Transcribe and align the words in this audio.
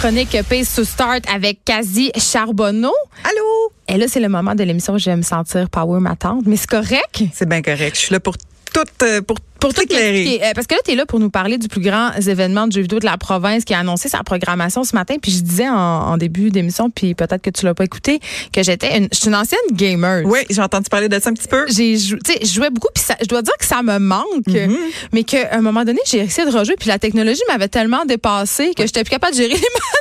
chronique 0.00 0.34
Pace 0.48 0.74
to 0.74 0.84
Start 0.84 1.24
avec 1.30 1.62
Kazi 1.62 2.10
Charbonneau. 2.16 2.94
Allô? 3.22 3.72
Et 3.86 3.98
là, 3.98 4.06
c'est 4.08 4.20
le 4.20 4.30
moment 4.30 4.54
de 4.54 4.64
l'émission 4.64 4.94
où 4.94 4.98
je 4.98 5.10
vais 5.10 5.16
me 5.16 5.20
sentir 5.20 5.68
power 5.68 6.00
ma 6.00 6.16
tante. 6.16 6.46
Mais 6.46 6.56
c'est 6.56 6.70
correct? 6.70 7.22
C'est 7.34 7.46
bien 7.46 7.60
correct. 7.60 7.96
Je 7.96 8.00
suis 8.00 8.12
là 8.14 8.18
pour 8.18 8.36
tout, 8.72 8.84
euh, 9.04 9.20
pour 9.22 9.36
Pour 9.60 9.74
tout 9.74 9.82
éclairer. 9.82 10.20
expliquer. 10.22 10.44
Euh, 10.46 10.52
parce 10.54 10.66
que 10.66 10.74
là, 10.74 10.80
tu 10.84 10.92
es 10.92 10.94
là 10.94 11.04
pour 11.06 11.20
nous 11.20 11.28
parler 11.30 11.58
du 11.58 11.68
plus 11.68 11.80
grand 11.82 12.12
événement 12.14 12.66
de 12.66 12.72
jeux 12.72 12.80
vidéo 12.80 12.98
de 12.98 13.04
la 13.04 13.18
province 13.18 13.64
qui 13.64 13.74
a 13.74 13.78
annoncé 13.80 14.08
sa 14.08 14.22
programmation 14.22 14.84
ce 14.84 14.94
matin. 14.96 15.16
Puis 15.20 15.32
je 15.32 15.40
disais 15.40 15.68
en, 15.68 15.74
en 15.74 16.16
début 16.16 16.50
d'émission, 16.50 16.88
puis 16.90 17.14
peut-être 17.14 17.42
que 17.42 17.50
tu 17.50 17.66
l'as 17.66 17.74
pas 17.74 17.84
écouté, 17.84 18.20
que 18.54 18.62
j'étais 18.62 18.96
une, 18.96 19.08
je 19.12 19.18
suis 19.18 19.28
une 19.28 19.34
ancienne 19.34 19.60
gamer. 19.72 20.22
Oui, 20.24 20.38
j'ai 20.48 20.62
entendu 20.62 20.88
parler 20.90 21.08
de 21.10 21.18
ça 21.20 21.28
un 21.30 21.34
petit 21.34 21.48
peu. 21.48 21.66
J'ai 21.68 21.98
jou- 21.98 22.16
tu 22.24 22.32
sais, 22.32 22.38
je 22.42 22.46
jouais 22.54 22.70
beaucoup, 22.70 22.88
puis 22.94 23.04
ça- 23.04 23.16
je 23.20 23.26
dois 23.26 23.42
dire 23.42 23.56
que 23.58 23.66
ça 23.66 23.82
me 23.82 23.98
manque, 23.98 24.24
Mm-hmm. 24.46 24.76
mais 25.12 25.24
qu'à 25.24 25.48
un 25.52 25.60
moment 25.60 25.84
donné, 25.84 26.00
j'ai 26.06 26.18
essayé 26.20 26.50
de 26.50 26.56
rejouer, 26.56 26.76
puis 26.78 26.88
la 26.88 26.98
technologie 26.98 27.42
m'avait 27.48 27.68
tellement 27.68 28.04
dépassé 28.06 28.72
que 28.74 28.86
j'étais 28.86 29.04
plus 29.04 29.10
capable 29.10 29.32
de 29.34 29.42
gérer 29.42 29.54
les. 29.54 29.60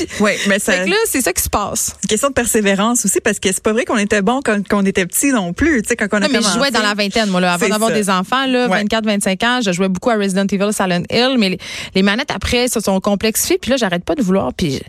Oui, 0.20 0.32
mais 0.48 0.58
ça- 0.58 0.72
Fait 0.72 0.84
que 0.84 0.90
là, 0.90 0.96
c'est 1.06 1.20
ça 1.20 1.32
qui 1.32 1.42
se 1.42 1.48
passe. 1.48 1.86
c'est 1.96 2.04
une 2.04 2.08
question 2.08 2.28
de 2.28 2.34
persévérance 2.34 3.04
aussi 3.04 3.20
parce 3.20 3.38
que 3.38 3.48
c'est 3.52 3.62
pas 3.62 3.72
vrai 3.72 3.84
qu'on 3.84 3.96
était 3.98 4.22
bon 4.22 4.40
quand, 4.44 4.66
quand 4.68 4.82
on 4.82 4.86
était 4.86 5.06
petit 5.06 5.32
non 5.32 5.52
plus. 5.52 5.82
Tu 5.82 5.88
sais, 5.90 5.96
quand 5.96 6.06
on 6.12 6.16
a 6.16 6.20
Non, 6.20 6.28
mais 6.32 6.40
je 6.42 6.48
jouais 6.48 6.70
dans 6.70 6.82
la 6.82 6.94
vingtaine, 6.94 7.28
moi, 7.30 7.40
là, 7.40 7.54
avant 7.54 7.68
d'avoir 7.68 7.90
ça. 7.90 7.96
des 7.96 8.10
enfants, 8.10 8.46
là, 8.46 8.68
Ouais. 8.68 8.82
24-25 8.84 9.44
ans, 9.44 9.60
je 9.64 9.72
jouais 9.72 9.88
beaucoup 9.88 10.10
à 10.10 10.14
Resident 10.16 10.46
Evil, 10.50 10.72
Silent 10.72 11.02
Hill, 11.10 11.36
mais 11.38 11.50
les, 11.50 11.58
les 11.94 12.02
manettes 12.02 12.30
après 12.30 12.68
se 12.68 12.80
sont 12.80 13.00
complexifiées, 13.00 13.58
puis 13.58 13.70
là, 13.70 13.76
j'arrête 13.76 14.04
pas 14.04 14.14
de 14.14 14.22
vouloir, 14.22 14.52
puis 14.54 14.80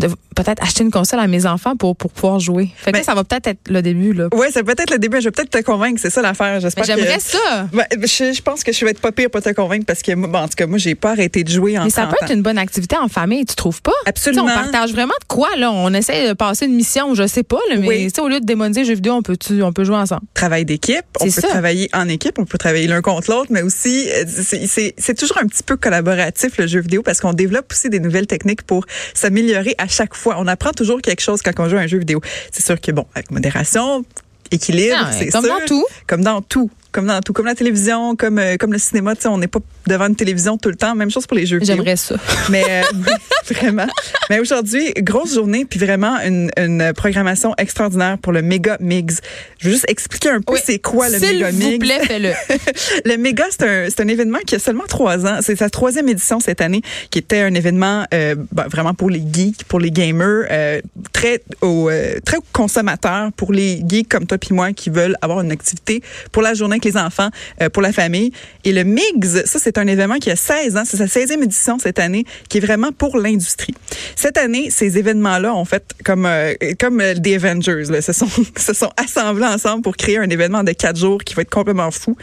de 0.00 0.08
peut-être 0.34 0.62
acheter 0.62 0.84
une 0.84 0.90
console 0.90 1.20
à 1.20 1.26
mes 1.26 1.46
enfants 1.46 1.76
pour, 1.76 1.96
pour 1.96 2.10
pouvoir 2.12 2.40
jouer. 2.40 2.70
Fait 2.76 2.90
que 2.90 2.92
Ben- 2.92 2.98
là, 2.98 3.04
ça 3.04 3.14
va 3.14 3.24
peut-être 3.24 3.46
être 3.46 3.60
le 3.70 3.80
début, 3.82 4.12
là. 4.12 4.28
Oui, 4.34 4.46
c'est 4.52 4.62
peut-être 4.62 4.90
le 4.90 4.98
début. 4.98 5.18
Je 5.20 5.24
vais 5.24 5.30
peut-être 5.30 5.50
te 5.50 5.62
convaincre. 5.62 5.98
C'est 6.00 6.10
ça 6.10 6.20
l'affaire. 6.22 6.60
J'espère 6.60 6.84
que. 6.84 6.92
j'aimerais 6.94 7.20
ça. 7.20 7.66
Je, 8.02 8.32
je 8.34 8.42
pense 8.42 8.62
que 8.62 8.72
je 8.72 8.84
vais 8.84 8.90
être 8.90 9.00
pas 9.00 9.12
pire 9.12 9.30
pour 9.30 9.40
te 9.42 9.48
convaincre 9.50 9.86
parce 9.86 10.02
que, 10.02 10.12
bon, 10.14 10.38
en 10.38 10.48
tout 10.48 10.54
cas, 10.56 10.66
moi, 10.66 10.78
j'ai 10.78 10.94
pas 10.94 11.12
arrêté 11.12 11.42
de 11.42 11.50
jouer 11.50 11.78
en 11.78 11.84
Mais 11.84 11.90
ça 11.90 12.02
30 12.02 12.10
peut 12.18 12.24
être 12.26 12.32
une 12.34 12.42
bonne 12.42 12.58
activité 12.58 12.96
en 12.96 13.08
famille, 13.08 13.44
tu 13.46 13.54
trouves 13.54 13.80
pas? 13.80 13.92
Absolument. 14.04 14.46
On 14.58 14.62
partage 14.62 14.92
vraiment 14.92 15.14
de 15.20 15.26
quoi, 15.26 15.48
là? 15.56 15.70
On 15.72 15.92
essaie 15.94 16.28
de 16.28 16.32
passer 16.34 16.66
une 16.66 16.74
mission, 16.74 17.14
je 17.14 17.26
sais 17.26 17.42
pas, 17.42 17.58
là, 17.70 17.76
mais 17.76 17.86
Oui. 17.86 18.12
au 18.20 18.28
lieu 18.28 18.40
de 18.40 18.44
démoniser 18.46 18.80
les 18.80 18.86
jeux 18.86 18.94
vidéo, 18.94 19.14
on 19.14 19.22
peut, 19.22 19.36
on 19.62 19.72
peut 19.72 19.84
jouer 19.84 19.96
ensemble? 19.96 20.22
travail 20.34 20.64
d'équipe, 20.64 21.04
on 21.20 21.24
peut 21.24 21.30
ça. 21.30 21.48
travailler 21.48 21.88
en 21.92 22.08
équipe, 22.08 22.38
on 22.38 22.44
peut 22.44 22.58
travailler 22.58 22.86
l'un 22.86 23.00
contre 23.02 23.30
l'autre, 23.30 23.48
mais 23.50 23.62
aussi 23.62 24.08
euh, 24.10 24.24
c'est- 24.26 25.14
toujours 25.14 25.38
un 25.38 25.46
petit 25.46 25.62
peu 25.62 25.76
collaboratif 25.76 26.58
le 26.58 26.66
jeu 26.66 26.80
vidéo 26.80 27.02
parce 27.02 27.20
qu'on 27.20 27.32
développe 27.32 27.72
aussi 27.72 27.88
des 27.90 28.00
nouvelles 28.00 28.26
techniques 28.26 28.62
pour 28.62 28.84
s'améliorer 29.14 29.74
à 29.78 29.88
chaque 29.88 30.14
fois. 30.14 30.36
On 30.38 30.46
apprend 30.46 30.72
toujours 30.72 31.00
quelque 31.00 31.20
chose 31.22 31.40
quand 31.42 31.52
on 31.58 31.68
joue 31.68 31.76
à 31.76 31.80
un 31.80 31.86
jeu 31.86 31.98
vidéo. 31.98 32.20
C'est 32.52 32.64
sûr 32.64 32.80
que 32.80 32.92
bon, 32.92 33.06
avec 33.14 33.30
modération, 33.30 34.04
équilibre, 34.50 34.96
Ah, 34.98 35.10
c'est 35.12 35.28
comme 35.28 35.44
sûr. 35.44 35.58
dans 35.58 35.64
tout. 35.66 35.84
Comme 36.06 36.22
dans 36.22 36.42
tout. 36.42 36.70
Comme 36.96 37.08
dans 37.08 37.20
tout, 37.20 37.34
comme 37.34 37.44
la 37.44 37.54
télévision, 37.54 38.16
comme 38.16 38.38
euh, 38.38 38.56
comme 38.56 38.72
le 38.72 38.78
cinéma, 38.78 39.14
tu 39.14 39.20
sais, 39.20 39.28
on 39.28 39.36
n'est 39.36 39.48
pas 39.48 39.58
devant 39.86 40.06
une 40.06 40.16
télévision 40.16 40.56
tout 40.56 40.70
le 40.70 40.76
temps. 40.76 40.94
Même 40.94 41.10
chose 41.10 41.26
pour 41.26 41.36
les 41.36 41.44
jeux. 41.44 41.58
J'aimerais 41.60 41.96
ça. 41.96 42.14
Mais 42.50 42.64
euh, 42.66 42.82
vraiment. 43.54 43.86
Mais 44.30 44.40
aujourd'hui, 44.40 44.94
grosse 45.02 45.34
journée, 45.34 45.66
puis 45.66 45.78
vraiment 45.78 46.16
une, 46.24 46.50
une 46.56 46.94
programmation 46.96 47.52
extraordinaire 47.58 48.16
pour 48.16 48.32
le 48.32 48.40
Méga 48.40 48.78
Migs. 48.80 49.12
Je 49.58 49.66
veux 49.68 49.74
juste 49.74 49.84
expliquer 49.90 50.30
un 50.30 50.40
peu 50.40 50.54
Oui. 50.54 50.60
c'est 50.64 50.78
quoi 50.78 51.10
le 51.10 51.18
S'il 51.18 51.34
Méga 51.34 51.50
vous 51.50 51.58
Migs. 51.58 51.80
plaît, 51.80 52.00
fais-le. 52.06 52.32
Le 53.04 53.16
Méga, 53.18 53.44
c'est 53.50 53.62
un, 53.62 53.86
c'est 53.90 54.00
un 54.00 54.08
événement 54.08 54.38
qui 54.46 54.54
a 54.54 54.58
seulement 54.58 54.84
trois 54.88 55.26
ans. 55.26 55.40
C'est 55.42 55.56
sa 55.56 55.68
troisième 55.68 56.08
édition 56.08 56.40
cette 56.40 56.62
année, 56.62 56.80
qui 57.10 57.18
était 57.18 57.40
un 57.40 57.52
événement 57.52 58.04
euh, 58.14 58.36
ben, 58.52 58.68
vraiment 58.68 58.94
pour 58.94 59.10
les 59.10 59.22
geeks, 59.30 59.64
pour 59.64 59.80
les 59.80 59.90
gamers, 59.90 60.46
euh, 60.50 60.80
très 61.12 61.42
au, 61.60 61.90
très 62.24 62.38
consommateurs, 62.54 63.32
pour 63.36 63.52
les 63.52 63.82
geeks 63.86 64.08
comme 64.08 64.26
toi 64.26 64.38
puis 64.38 64.54
moi 64.54 64.72
qui 64.72 64.88
veulent 64.88 65.16
avoir 65.20 65.42
une 65.42 65.52
activité 65.52 66.02
pour 66.32 66.40
la 66.42 66.54
journée 66.54 66.80
les 66.86 66.96
enfants, 66.96 67.28
euh, 67.60 67.68
pour 67.68 67.82
la 67.82 67.92
famille. 67.92 68.32
Et 68.64 68.72
le 68.72 68.84
MIGS, 68.84 69.44
ça 69.44 69.58
c'est 69.58 69.78
un 69.78 69.86
événement 69.86 70.16
qui 70.16 70.30
a 70.30 70.36
16 70.36 70.76
ans, 70.76 70.82
c'est 70.84 70.96
sa 70.96 71.06
16e 71.06 71.42
édition 71.42 71.78
cette 71.78 71.98
année, 71.98 72.24
qui 72.48 72.58
est 72.58 72.60
vraiment 72.60 72.92
pour 72.92 73.18
l'industrie. 73.18 73.74
Cette 74.14 74.38
année, 74.38 74.70
ces 74.70 74.98
événements-là 74.98 75.54
ont 75.54 75.64
fait 75.64 75.84
comme 76.04 76.26
euh, 76.26 76.54
comme 76.80 77.00
euh, 77.00 77.14
des 77.14 77.34
Avengers, 77.34 77.84
là, 77.90 78.00
se 78.00 78.12
sont 78.12 78.28
se 78.56 78.72
sont 78.72 78.90
assemblés 78.96 79.46
ensemble 79.46 79.82
pour 79.82 79.96
créer 79.96 80.18
un 80.18 80.30
événement 80.30 80.64
de 80.64 80.72
quatre 80.72 80.98
jours 80.98 81.22
qui 81.22 81.34
va 81.34 81.42
être 81.42 81.50
complètement 81.50 81.90
fou. 81.90 82.16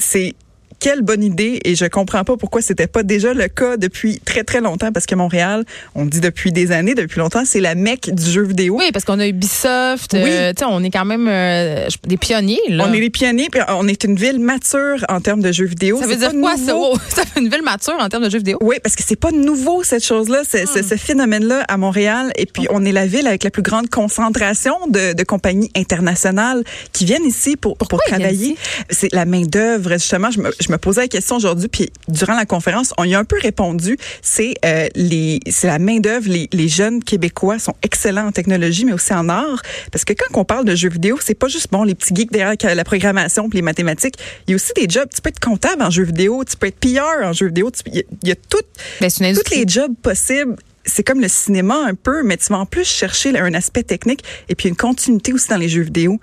C'est 0.00 0.34
quelle 0.80 1.02
bonne 1.02 1.22
idée 1.24 1.60
et 1.64 1.74
je 1.74 1.84
comprends 1.86 2.24
pas 2.24 2.36
pourquoi 2.36 2.62
c'était 2.62 2.86
pas 2.86 3.02
déjà 3.02 3.34
le 3.34 3.48
cas 3.48 3.76
depuis 3.76 4.20
très 4.24 4.44
très 4.44 4.60
longtemps 4.60 4.92
parce 4.92 5.06
que 5.06 5.14
Montréal, 5.14 5.64
on 5.94 6.04
dit 6.06 6.20
depuis 6.20 6.52
des 6.52 6.72
années, 6.72 6.94
depuis 6.94 7.18
longtemps, 7.18 7.42
c'est 7.44 7.60
la 7.60 7.74
mecque 7.74 8.10
du 8.12 8.30
jeu 8.30 8.42
vidéo. 8.44 8.76
Oui, 8.78 8.90
parce 8.92 9.04
qu'on 9.04 9.18
a 9.18 9.26
Ubisoft. 9.26 10.12
Oui. 10.14 10.20
euh, 10.26 10.52
tu 10.52 10.60
sais, 10.60 10.70
on 10.70 10.82
est 10.82 10.90
quand 10.90 11.04
même 11.04 11.26
euh, 11.28 11.88
des 12.06 12.16
pionniers, 12.16 12.60
là. 12.68 12.86
On 12.88 12.92
est 12.92 13.00
les 13.00 13.10
pionniers, 13.10 13.48
puis 13.50 13.60
on 13.68 13.88
est 13.88 14.04
une 14.04 14.16
ville 14.16 14.38
mature 14.38 15.04
en 15.08 15.20
termes 15.20 15.42
de 15.42 15.52
jeux 15.52 15.66
vidéo. 15.66 15.98
ça 16.00 16.06
veut 16.06 16.16
dire 16.16 16.32
quoi, 16.40 16.56
ça? 16.56 16.72
nouveau. 16.72 16.96
Ça 17.08 17.24
fait 17.24 17.40
une 17.40 17.48
ville 17.48 17.62
mature 17.62 17.96
en 17.98 18.08
termes 18.08 18.24
de 18.24 18.30
jeux 18.30 18.38
vidéo? 18.38 18.58
Oui, 18.60 18.76
parce 18.82 18.94
que 18.94 19.02
c'est 19.06 19.16
pas 19.16 19.30
nouveau 19.32 19.82
cette 19.82 20.04
chose-là, 20.04 20.42
c'est 20.48 20.64
Hmm. 20.68 20.82
ce 20.88 20.96
phénomène-là 20.96 21.64
à 21.68 21.76
Montréal. 21.76 22.30
Et 22.36 22.46
puis 22.46 22.66
on 22.70 22.84
est 22.84 22.92
la 22.92 23.06
ville 23.06 23.26
avec 23.26 23.42
la 23.42 23.50
plus 23.50 23.62
grande 23.62 23.88
concentration 23.88 24.74
de, 24.88 25.12
de 25.14 25.22
compagnies 25.24 25.70
internationales 25.76 26.62
qui 26.92 27.04
viennent 27.04 27.24
ici 27.24 27.56
pour 27.56 27.76
pour 27.76 28.00
travailler. 28.02 28.56
C'est 28.90 29.12
la 29.12 29.24
main 29.24 29.42
d'œuvre. 29.42 29.92
Justement, 29.92 30.30
je 30.30 30.40
me, 30.40 30.50
je 30.60 30.67
me 30.72 30.78
posais 30.78 31.02
la 31.02 31.08
question 31.08 31.36
aujourd'hui, 31.36 31.68
puis 31.68 31.90
durant 32.08 32.34
la 32.34 32.46
conférence, 32.46 32.92
on 32.98 33.04
y 33.04 33.14
a 33.14 33.18
un 33.18 33.24
peu 33.24 33.36
répondu. 33.40 33.96
C'est 34.22 34.54
euh, 34.64 34.88
les 34.94 35.40
c'est 35.50 35.66
la 35.66 35.78
main 35.78 35.98
d'œuvre. 35.98 36.28
Les, 36.28 36.48
les 36.52 36.68
jeunes 36.68 37.02
québécois 37.02 37.58
sont 37.58 37.74
excellents 37.82 38.28
en 38.28 38.32
technologie, 38.32 38.84
mais 38.84 38.92
aussi 38.92 39.12
en 39.12 39.28
art. 39.28 39.62
Parce 39.92 40.04
que 40.04 40.12
quand 40.12 40.38
on 40.38 40.44
parle 40.44 40.64
de 40.64 40.74
jeux 40.74 40.90
vidéo, 40.90 41.18
c'est 41.22 41.34
pas 41.34 41.48
juste 41.48 41.68
bon 41.70 41.84
les 41.84 41.94
petits 41.94 42.14
geeks 42.14 42.32
derrière 42.32 42.56
la 42.74 42.84
programmation 42.84 43.48
puis 43.48 43.58
les 43.58 43.62
mathématiques. 43.62 44.14
Il 44.46 44.52
y 44.52 44.54
a 44.54 44.56
aussi 44.56 44.72
des 44.74 44.88
jobs. 44.88 45.08
Tu 45.14 45.20
peux 45.20 45.30
être 45.30 45.40
comptable 45.40 45.82
en 45.82 45.90
jeux 45.90 46.04
vidéo, 46.04 46.44
tu 46.44 46.56
peux 46.56 46.66
être 46.66 46.78
PR 46.78 47.24
en 47.24 47.32
jeux 47.32 47.46
vidéo. 47.46 47.70
tu 47.70 47.80
Il 47.86 47.96
y 47.96 48.00
a, 48.00 48.02
il 48.22 48.28
y 48.28 48.32
a 48.32 48.36
tout 48.36 48.58
Ben, 49.00 49.10
les 49.50 49.64
jobs 49.66 49.94
possibles. 50.02 50.56
C'est 50.84 51.02
comme 51.02 51.20
le 51.20 51.28
cinéma 51.28 51.84
un 51.86 51.94
peu, 51.94 52.22
mais 52.22 52.36
tu 52.38 52.46
vas 52.46 52.58
en 52.58 52.66
plus 52.66 52.84
chercher 52.84 53.38
un 53.38 53.52
aspect 53.52 53.82
technique 53.82 54.24
et 54.48 54.54
puis 54.54 54.68
une 54.68 54.76
continuité 54.76 55.32
aussi 55.34 55.48
dans 55.48 55.58
les 55.58 55.68
jeux 55.68 55.82
vidéo. 55.82 56.18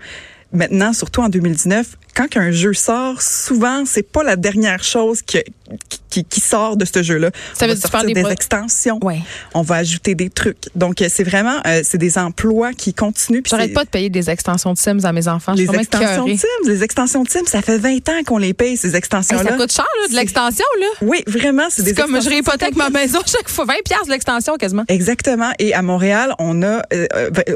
Maintenant, 0.51 0.93
surtout 0.93 1.21
en 1.21 1.29
2019, 1.29 1.97
quand 2.15 2.37
un 2.37 2.51
jeu 2.51 2.73
sort, 2.73 3.21
souvent, 3.21 3.83
c'est 3.85 4.09
pas 4.09 4.23
la 4.23 4.35
dernière 4.35 4.83
chose 4.83 5.21
qui, 5.21 5.39
qui, 6.09 6.23
qui 6.23 6.39
sort 6.39 6.77
de 6.77 6.85
ce 6.85 7.03
jeu-là. 7.03 7.29
Ça 7.53 7.65
On 7.65 7.69
veut 7.69 7.75
va 7.75 7.81
sortir 7.81 8.03
des 8.05 8.13
des 8.13 8.29
extensions. 8.31 8.99
Ouais. 9.03 9.19
On 9.53 9.61
va 9.61 9.75
ajouter 9.75 10.15
des 10.15 10.29
trucs. 10.29 10.57
Donc, 10.75 11.01
euh, 11.01 11.07
c'est 11.09 11.23
vraiment, 11.23 11.57
euh, 11.67 11.81
c'est 11.83 11.97
des 11.97 12.17
emplois 12.17 12.71
qui 12.73 12.93
continuent. 12.93 13.41
J'arrête 13.45 13.73
pas 13.73 13.83
de 13.83 13.89
payer 13.89 14.09
des 14.09 14.29
extensions 14.29 14.71
de 14.73 14.77
Sims 14.77 15.03
à 15.03 15.11
mes 15.11 15.27
enfants. 15.27 15.53
Les 15.53 15.65
extensions 15.65 16.25
écœurée. 16.25 16.37
Teams, 16.37 16.67
les 16.71 16.83
extensions 16.83 17.23
Teams, 17.25 17.45
ça 17.47 17.61
fait 17.61 17.77
20 17.77 18.07
ans 18.09 18.23
qu'on 18.25 18.37
les 18.37 18.53
paye, 18.53 18.77
ces 18.77 18.89
Hey, 18.89 18.95
extensions-là. 18.95 19.43
ça 19.51 19.57
coûte 19.57 19.73
cher, 19.73 19.85
là, 20.01 20.07
de 20.07 20.15
l'extension, 20.15 20.65
là. 20.79 20.85
Oui, 21.01 21.23
vraiment, 21.27 21.67
c'est 21.69 21.83
des 21.83 21.93
comme 21.93 22.21
je 22.21 22.29
réhypothèque 22.29 22.75
ma 22.75 22.89
maison 22.89 23.19
chaque 23.25 23.49
fois. 23.49 23.65
20 23.65 23.73
piastres 23.83 24.05
de 24.05 24.11
l'extension, 24.11 24.55
quasiment. 24.55 24.83
Exactement. 24.87 25.51
Et 25.59 25.73
à 25.73 25.81
Montréal, 25.81 26.33
on 26.39 26.61
a, 26.63 26.81
euh, 26.93 27.07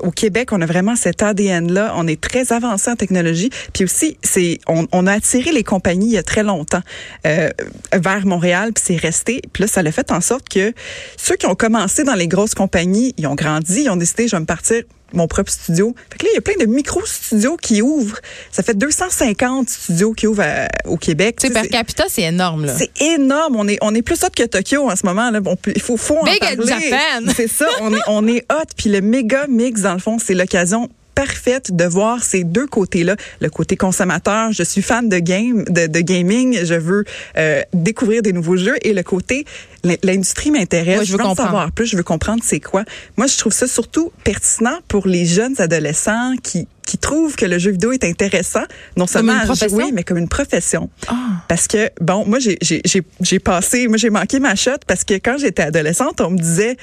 au 0.02 0.12
Québec, 0.12 0.50
on 0.52 0.62
a 0.62 0.66
vraiment 0.66 0.96
cet 0.96 1.24
ADN-là. 1.24 1.94
On 1.96 2.08
est 2.08 2.20
très 2.20 2.52
avancé 2.52 2.90
en 2.92 2.96
technologie. 2.96 3.50
Puis 3.74 3.86
aussi, 3.86 4.18
c'est, 4.22 4.49
on, 4.68 4.88
on 4.92 5.06
a 5.08 5.14
attiré 5.14 5.52
les 5.52 5.64
compagnies 5.64 6.08
il 6.08 6.14
y 6.14 6.18
a 6.18 6.24
très 6.24 6.44
longtemps 6.44 6.82
euh, 7.28 7.50
vers 7.94 8.26
Montréal, 8.26 8.72
puis 8.74 8.84
c'est 8.88 8.96
resté. 8.96 9.42
Puis 9.54 9.62
là, 9.62 9.68
ça 9.68 9.84
l'a 9.84 9.92
fait 9.92 10.12
en 10.12 10.22
sorte 10.22 10.50
que 10.50 10.74
ceux 11.18 11.36
qui 11.36 11.46
ont 11.46 11.56
commencé 11.56 12.04
dans 12.04 12.16
les 12.16 12.28
grosses 12.28 12.56
compagnies, 12.56 13.14
ils 13.18 13.28
ont 13.28 13.36
grandi, 13.36 13.84
ils 13.84 13.90
ont 13.90 13.96
décidé, 13.98 14.28
je 14.28 14.36
vais 14.36 14.40
me 14.42 14.46
partir 14.46 14.84
mon 15.12 15.28
propre 15.28 15.52
studio. 15.52 15.96
Fait 16.12 16.20
que 16.20 16.26
là, 16.26 16.32
il 16.34 16.36
y 16.36 16.38
a 16.38 16.42
plein 16.42 16.54
de 16.60 16.66
micro-studios 16.72 17.58
qui 17.58 17.82
ouvrent. 17.82 18.20
Ça 18.52 18.62
fait 18.62 18.78
250 18.78 19.68
studios 19.68 20.14
qui 20.14 20.28
ouvrent 20.28 20.44
à- 20.44 20.68
au 20.86 20.98
Québec. 20.98 21.38
Tu 21.42 21.52
sais, 21.52 21.68
capita, 21.68 22.04
c'est 22.08 22.22
énorme, 22.24 22.66
là. 22.66 22.76
c'est 22.78 22.92
énorme. 23.02 23.56
On 23.56 23.68
est, 23.68 23.80
on 23.82 23.96
est 23.96 24.04
plus 24.04 24.24
hot 24.24 24.28
que 24.36 24.44
Tokyo 24.44 24.90
en 24.90 24.96
ce 24.96 25.06
moment. 25.08 25.32
Là. 25.32 25.40
Il 25.76 25.82
faut, 25.82 25.98
faut 25.98 26.18
en 26.18 26.26
Big 26.26 26.40
parler. 26.40 26.58
Japan. 26.68 27.32
C'est 27.36 27.48
ça. 27.48 27.66
On 27.82 27.92
est, 27.92 28.02
on 28.08 28.28
est 28.28 28.46
hot. 28.52 28.66
Puis 28.78 28.90
le 28.92 29.02
méga 29.02 29.48
mix, 29.48 29.82
dans 29.82 29.94
le 29.94 30.00
fond, 30.00 30.18
c'est 30.24 30.36
l'occasion 30.36 30.90
parfaite 31.24 31.76
de 31.76 31.84
voir 31.84 32.24
ces 32.24 32.46
deux 32.46 32.66
côtés-là. 32.68 33.16
Le 33.42 33.50
côté 33.50 33.76
consommateur, 33.76 34.54
je 34.54 34.64
suis 34.64 34.82
fan 34.82 35.10
de 35.10 35.20
game, 35.20 35.66
de, 35.66 35.88
de 35.88 36.00
gaming, 36.00 36.58
je 36.64 36.76
veux 36.76 37.04
euh, 37.38 37.62
découvrir 37.74 38.22
des 38.22 38.32
nouveaux 38.32 38.56
jeux. 38.56 38.78
Et 38.84 38.94
le 38.94 39.04
côté, 39.04 39.44
l'in- 39.84 39.98
l'industrie 40.04 40.50
m'intéresse, 40.52 41.00
Ouais, 41.00 41.06
je 41.06 41.12
veux 41.12 41.18
veux 41.18 41.26
en 41.26 41.36
savoir 41.36 41.72
plus, 41.74 41.88
je 41.88 41.98
veux 41.98 42.04
comprendre 42.04 42.42
c'est 42.46 42.62
quoi. 42.62 42.86
Moi, 43.18 43.28
je 43.28 43.38
trouve 43.38 43.52
ça 43.52 43.68
surtout 43.68 44.14
pertinent 44.24 44.78
pour 44.88 45.08
les 45.08 45.26
jeunes 45.26 45.56
adolescents 45.60 46.36
qui 46.42 46.68
qui 46.86 46.98
trouvent 46.98 47.36
que 47.36 47.46
le 47.46 47.60
jeu 47.60 47.70
vidéo 47.70 47.92
est 47.92 48.04
intéressant, 48.04 48.64
non 48.98 49.06
seulement 49.06 49.34
une 49.34 49.40
à 49.42 49.46
profession? 49.46 49.78
jouer, 49.80 49.92
mais 49.92 50.04
comme 50.04 50.18
une 50.18 50.28
profession. 50.28 50.90
Ah. 51.08 51.14
Parce 51.48 51.68
que, 51.68 51.92
bon, 52.02 52.26
moi, 52.26 52.40
j'ai- 52.40 52.58
j'ai 52.64 52.82
j'ai- 52.84 53.04
j'ai 53.22 53.38
passé, 53.38 53.88
moi, 53.88 53.98
j'ai 53.98 54.10
manqué 54.10 54.40
ma 54.40 54.56
shot 54.56 54.80
parce 54.88 55.04
que 55.04 55.14
quand 55.26 55.38
j'étais 55.38 55.62
adolescente, 55.62 56.20
on 56.20 56.32
me 56.32 56.40
disait, 56.40 56.78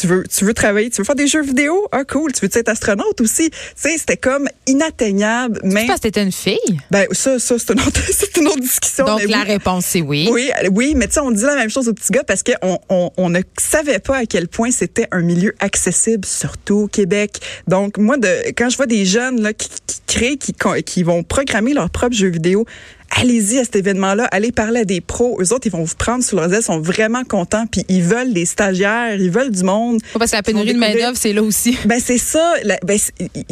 tu 0.00 0.06
veux, 0.06 0.24
tu 0.24 0.44
veux 0.44 0.54
travailler, 0.54 0.90
tu 0.90 0.98
veux 0.98 1.04
faire 1.04 1.14
des 1.14 1.26
jeux 1.26 1.42
vidéo? 1.42 1.88
Ah, 1.92 2.04
cool. 2.04 2.32
Tu 2.32 2.46
veux 2.46 2.50
être 2.58 2.68
astronaute 2.68 3.20
aussi? 3.20 3.50
Tu 3.50 3.56
sais, 3.74 3.98
c'était 3.98 4.16
comme 4.16 4.48
inatteignable. 4.66 5.60
Mais, 5.64 5.86
Parce 5.86 6.00
que 6.00 6.04
t'étais 6.04 6.22
une 6.22 6.32
fille? 6.32 6.58
ben, 6.90 7.06
ça, 7.12 7.38
ça, 7.38 7.56
c'est 7.58 7.72
une 7.72 7.80
autre, 7.80 8.00
c'est 8.10 8.36
une 8.36 8.48
autre 8.48 8.60
discussion. 8.60 9.04
Donc, 9.04 9.22
la 9.22 9.38
oui. 9.38 9.44
réponse, 9.44 9.86
c'est 9.86 10.00
oui. 10.00 10.28
Oui, 10.32 10.50
oui, 10.72 10.94
mais 10.96 11.06
tu 11.06 11.14
sais, 11.14 11.20
on 11.20 11.30
dit 11.30 11.42
la 11.42 11.56
même 11.56 11.70
chose 11.70 11.88
aux 11.88 11.94
petits 11.94 12.12
gars 12.12 12.24
parce 12.24 12.42
qu'on 12.42 12.78
on, 12.88 13.10
on 13.16 13.30
ne 13.30 13.40
savait 13.58 13.98
pas 13.98 14.18
à 14.18 14.26
quel 14.26 14.48
point 14.48 14.70
c'était 14.70 15.06
un 15.10 15.20
milieu 15.20 15.54
accessible, 15.60 16.24
surtout 16.24 16.76
au 16.76 16.86
Québec. 16.88 17.40
Donc, 17.66 17.98
moi, 17.98 18.16
de, 18.16 18.28
quand 18.56 18.68
je 18.68 18.76
vois 18.76 18.86
des 18.86 19.04
jeunes 19.04 19.40
là, 19.40 19.52
qui, 19.52 19.68
qui 19.86 20.00
créent, 20.06 20.36
qui, 20.36 20.54
qui 20.84 21.02
vont 21.02 21.22
programmer 21.22 21.74
leurs 21.74 21.90
propres 21.90 22.16
jeux 22.16 22.28
vidéo, 22.28 22.66
allez-y 23.10 23.58
à 23.58 23.64
cet 23.64 23.76
événement-là, 23.76 24.24
allez 24.30 24.52
parler 24.52 24.80
à 24.80 24.84
des 24.84 25.00
pros. 25.00 25.38
Eux 25.40 25.52
autres, 25.52 25.66
ils 25.66 25.72
vont 25.72 25.82
vous 25.82 25.94
prendre 25.94 26.22
sous 26.22 26.36
leurs 26.36 26.52
ailes, 26.52 26.62
sont 26.62 26.80
vraiment 26.80 27.24
contents, 27.24 27.66
puis 27.66 27.84
ils 27.88 28.02
veulent 28.02 28.32
des 28.32 28.44
stagiaires, 28.44 29.14
ils 29.14 29.30
veulent 29.30 29.50
du 29.50 29.62
monde. 29.62 30.00
parce 30.18 30.30
que 30.30 30.36
la 30.36 30.42
pénurie 30.42 30.74
de 30.74 30.78
main-d'œuvre, 30.78 31.16
c'est 31.16 31.32
là 31.32 31.42
aussi. 31.42 31.76
Ben, 31.88 32.00
c'est 32.04 32.18
ça. 32.18 32.54
ben, 32.84 32.98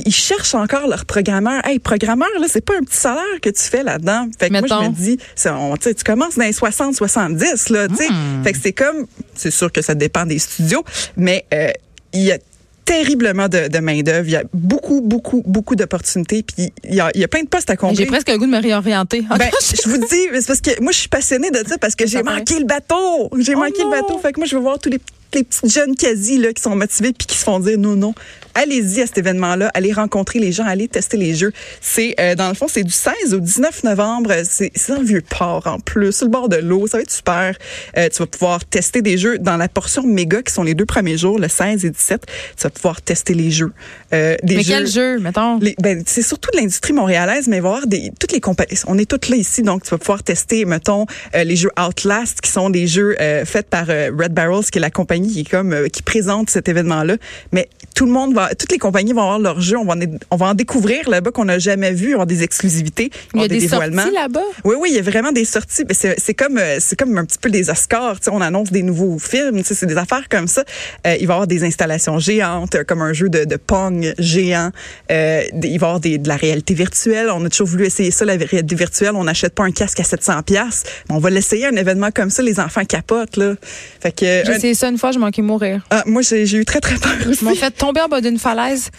ils 0.05 0.14
cherchent 0.14 0.55
encore 0.55 0.88
leur 0.88 1.06
programmeur. 1.06 1.67
Hey, 1.67 1.79
programmeur, 1.79 2.29
là, 2.38 2.47
c'est 2.50 2.64
pas 2.64 2.75
un 2.79 2.82
petit 2.82 2.97
salaire 2.97 3.23
que 3.41 3.49
tu 3.49 3.62
fais 3.62 3.82
là-dedans. 3.82 4.29
Fait 4.38 4.50
que 4.50 4.53
moi, 4.53 4.67
je 4.69 4.88
me 4.88 4.94
dis, 4.94 5.19
on, 5.47 5.76
tu 5.76 5.94
commences 6.05 6.37
dans 6.37 6.44
les 6.44 6.53
60, 6.53 6.94
70, 6.94 7.70
là, 7.70 7.88
tu 7.88 7.97
sais. 7.97 8.08
Hmm. 8.11 8.44
Fait 8.44 8.53
que 8.53 8.58
c'est 8.62 8.73
comme, 8.73 9.06
c'est 9.35 9.50
sûr 9.50 9.73
que 9.73 9.81
ça 9.81 9.94
dépend 9.94 10.26
des 10.26 10.38
studios, 10.38 10.85
mais 11.17 11.47
euh, 11.55 11.70
il 12.12 12.23
y 12.23 12.32
a 12.32 12.38
terriblement 12.87 13.49
de, 13.49 13.69
de 13.69 13.79
main-d'œuvre. 13.81 14.27
Il 14.27 14.33
y 14.33 14.37
a 14.37 14.44
beaucoup, 14.55 15.03
beaucoup, 15.03 15.43
beaucoup 15.44 15.77
d'opportunités. 15.77 16.43
Puis 16.43 16.73
il 16.85 16.94
y, 16.94 17.00
a, 17.00 17.11
il 17.15 17.21
y 17.21 17.25
a 17.25 17.29
plein 17.29 17.43
de 17.43 17.49
postes 17.49 17.69
à 17.69 17.77
combler. 17.77 17.97
J'ai 17.97 18.06
presque 18.06 18.31
le 18.31 18.38
goût 18.38 18.47
de 18.47 18.50
me 18.50 18.62
réorienter. 18.62 19.27
Ben, 19.38 19.50
je 19.61 19.88
vous 19.88 19.99
dis, 19.99 20.41
c'est 20.41 20.47
parce 20.47 20.61
que 20.62 20.81
moi, 20.81 20.93
je 20.93 20.99
suis 21.00 21.09
passionnée 21.09 21.50
de 21.50 21.62
ça 21.69 21.77
parce 21.77 21.94
que 21.94 22.06
j'ai 22.06 22.23
manqué 22.23 22.59
le 22.59 22.65
bateau. 22.65 23.29
J'ai 23.38 23.55
oh 23.55 23.59
manqué 23.59 23.83
le 23.83 23.91
bateau. 23.91 24.19
Fait 24.19 24.33
que 24.33 24.41
moi, 24.41 24.47
je 24.47 24.56
veux 24.56 24.62
voir 24.62 24.79
tous 24.79 24.88
les 24.88 25.00
les 25.34 25.44
petites 25.44 25.73
jeunes 25.73 25.96
quasi 25.96 26.38
là, 26.38 26.52
qui 26.52 26.62
sont 26.62 26.76
motivés 26.76 27.12
puis 27.12 27.26
qui 27.26 27.37
se 27.37 27.44
font 27.44 27.61
dire 27.61 27.78
non, 27.78 27.96
non. 27.96 28.14
Allez-y 28.55 29.02
à 29.02 29.06
cet 29.06 29.19
événement-là, 29.19 29.70
allez 29.75 29.93
rencontrer 29.93 30.38
les 30.38 30.50
gens, 30.50 30.64
allez 30.64 30.88
tester 30.88 31.19
les 31.19 31.34
jeux. 31.34 31.52
C'est 31.82 32.14
euh, 32.19 32.34
dans 32.34 32.49
le 32.49 32.55
fond, 32.55 32.69
c'est 32.69 32.84
du 32.84 32.93
16 32.93 33.34
au 33.34 33.40
19 33.40 33.84
novembre. 33.84 34.32
C'est 34.49 34.73
le 34.88 35.05
vieux 35.05 35.20
port 35.20 35.67
en 35.67 35.78
plus, 35.78 36.12
sur 36.12 36.25
le 36.25 36.31
bord 36.31 36.49
de 36.49 36.56
l'eau. 36.56 36.87
Ça 36.87 36.96
va 36.96 37.02
être 37.02 37.11
super. 37.11 37.55
Euh, 37.99 38.08
tu 38.08 38.19
vas 38.19 38.26
pouvoir 38.26 38.64
tester 38.64 39.02
des 39.02 39.19
jeux 39.19 39.38
dans 39.38 39.58
la 39.58 39.69
portion 39.69 40.05
méga 40.05 40.40
qui 40.40 40.55
sont 40.55 40.62
les 40.62 40.75
deux 40.75 40.87
premiers 40.87 41.19
jours, 41.19 41.38
le 41.38 41.49
16 41.49 41.84
et 41.84 41.90
17. 41.90 42.26
Tu 42.56 42.62
vas 42.62 42.70
pouvoir 42.70 43.02
tester 43.02 43.34
les 43.34 43.50
jeux. 43.50 43.72
Euh, 44.14 44.37
des 44.43 44.56
mais 44.56 44.64
quels 44.64 44.87
jeux, 44.87 45.19
mettons? 45.19 45.58
ben, 45.58 46.02
C'est 46.06 46.22
surtout 46.22 46.50
de 46.52 46.56
l'industrie 46.56 46.94
montréalaise, 46.94 47.49
mais 47.49 47.58
il 47.58 47.62
va 47.62 47.69
y 47.69 47.72
avoir 47.72 47.87
des 47.87 48.11
toutes 48.19 48.32
les 48.32 48.40
compagnies. 48.40 48.79
On 48.87 48.96
est 48.96 49.05
toutes 49.11 49.29
là 49.29 49.37
ici, 49.37 49.62
donc 49.62 49.82
tu 49.82 49.90
vas 49.90 49.99
pouvoir 49.99 50.22
tester, 50.22 50.64
mettons, 50.64 51.05
euh, 51.34 51.44
les 51.44 51.56
jeux 51.56 51.72
Outlast, 51.79 52.40
qui 52.40 52.50
sont 52.50 52.70
des 52.70 52.87
jeux 52.87 53.17
faits 53.44 53.69
par 53.69 53.87
Red 53.87 54.32
Barrels, 54.32 54.64
qui 54.70 54.79
est 54.79 54.81
la 54.81 54.90
compagnie 54.90 55.25
qui 55.26 55.40
est 55.40 55.50
comme 55.50 55.73
euh, 55.73 55.88
qui 55.88 56.02
présente 56.02 56.50
cet 56.50 56.69
événement-là. 56.69 57.17
Mais 57.52 57.69
tout 57.94 58.06
le 58.06 58.12
monde 58.12 58.34
va, 58.34 58.55
toutes 58.55 58.73
les 58.73 58.78
compagnies 58.78 59.14
vont 59.14 59.23
avoir 59.23 59.38
leur 59.38 59.61
jeu. 59.61 59.76
On 59.78 59.84
va 59.84 59.94
en, 59.94 60.00
on 60.31 60.37
va 60.37 60.46
en 60.46 60.55
découvrir 60.55 61.08
là-bas 61.08 61.31
qu'on 61.31 61.46
n'a 61.46 61.58
jamais 61.58 61.93
vu, 61.93 62.12
avoir 62.12 62.26
des 62.26 62.43
exclusivités, 62.43 63.11
il 63.34 63.40
y 63.40 63.44
a 63.44 63.49
des, 63.49 63.67
sorties 63.67 64.12
là-bas? 64.12 64.43
Oui, 64.64 64.76
oui, 64.78 64.90
il 64.93 64.96
y 64.96 64.99
a 64.99 65.02
vraiment 65.02 65.32
des 65.32 65.44
sorties. 65.44 65.84
C'est 65.90 66.34
comme 66.34 66.58
euh, 66.58 66.76
c'est 66.78 66.96
comme 66.96 67.17
un 67.17 67.25
petit 67.25 67.38
peu 67.38 67.50
des 67.50 67.70
Oscars. 67.70 68.19
on 68.31 68.40
annonce 68.40 68.70
des 68.70 68.82
nouveaux 68.82 69.19
films. 69.19 69.62
C'est 69.64 69.87
des 69.87 69.96
affaires 69.96 70.28
comme 70.28 70.46
ça. 70.46 70.64
Euh, 71.06 71.17
il 71.20 71.26
va 71.26 71.34
y 71.34 71.37
avoir 71.37 71.46
des 71.46 71.64
installations 71.64 72.19
géantes, 72.19 72.84
comme 72.84 73.02
un 73.02 73.12
jeu 73.12 73.29
de, 73.29 73.44
de 73.44 73.56
pong 73.56 74.14
géant. 74.19 74.70
Euh, 75.11 75.43
il 75.52 75.61
va 75.61 75.69
y 75.69 75.75
avoir 75.75 76.00
des, 76.00 76.19
de 76.19 76.29
la 76.29 76.37
réalité 76.37 76.75
virtuelle. 76.75 77.31
On 77.31 77.44
a 77.44 77.49
toujours 77.49 77.69
voulu 77.69 77.87
essayer 77.87 78.11
ça, 78.11 78.25
la 78.25 78.37
réalité 78.37 78.75
virtuelle. 78.75 79.12
On 79.14 79.25
n'achète 79.25 79.55
pas 79.55 79.64
un 79.64 79.72
casque 79.72 80.00
à 80.00 80.05
700 80.05 80.43
pièces. 80.43 80.84
On 81.08 81.19
va 81.19 81.31
l'essayer 81.31 81.67
un 81.67 81.76
événement 81.76 82.11
comme 82.11 82.31
ça. 82.31 82.43
Les 82.43 82.61
enfants 82.61 82.84
capotent 82.84 83.37
là. 83.37 83.55
Fait 84.00 84.12
que 84.12 84.43
j'ai 84.44 84.52
essayé 84.52 84.75
ça 84.75 84.88
une 84.88 84.99
fois 84.99 85.06
je 85.12 85.19
manquais 85.19 85.43
mourir. 85.43 85.82
Ah, 85.91 86.03
moi, 86.06 86.23
j'ai 86.23 86.56
eu 86.56 86.64
très, 86.64 86.81
très 86.81 86.97
peur 86.97 87.12
aussi. 87.29 87.41
Ils 87.43 87.44
m'ont 87.44 87.55
fait 87.55 87.70
tomber 87.70 88.00
en 88.00 88.08
bas 88.08 88.20
d'une 88.20 88.38
falaise 88.38 88.91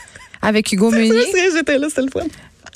avec 0.41 0.71
Hugo 0.71 0.91
Meunier. 0.91 1.21
J'étais 1.53 1.77
là, 1.77 1.87
c'était 1.89 2.01
le 2.01 2.09
fun. 2.11 2.27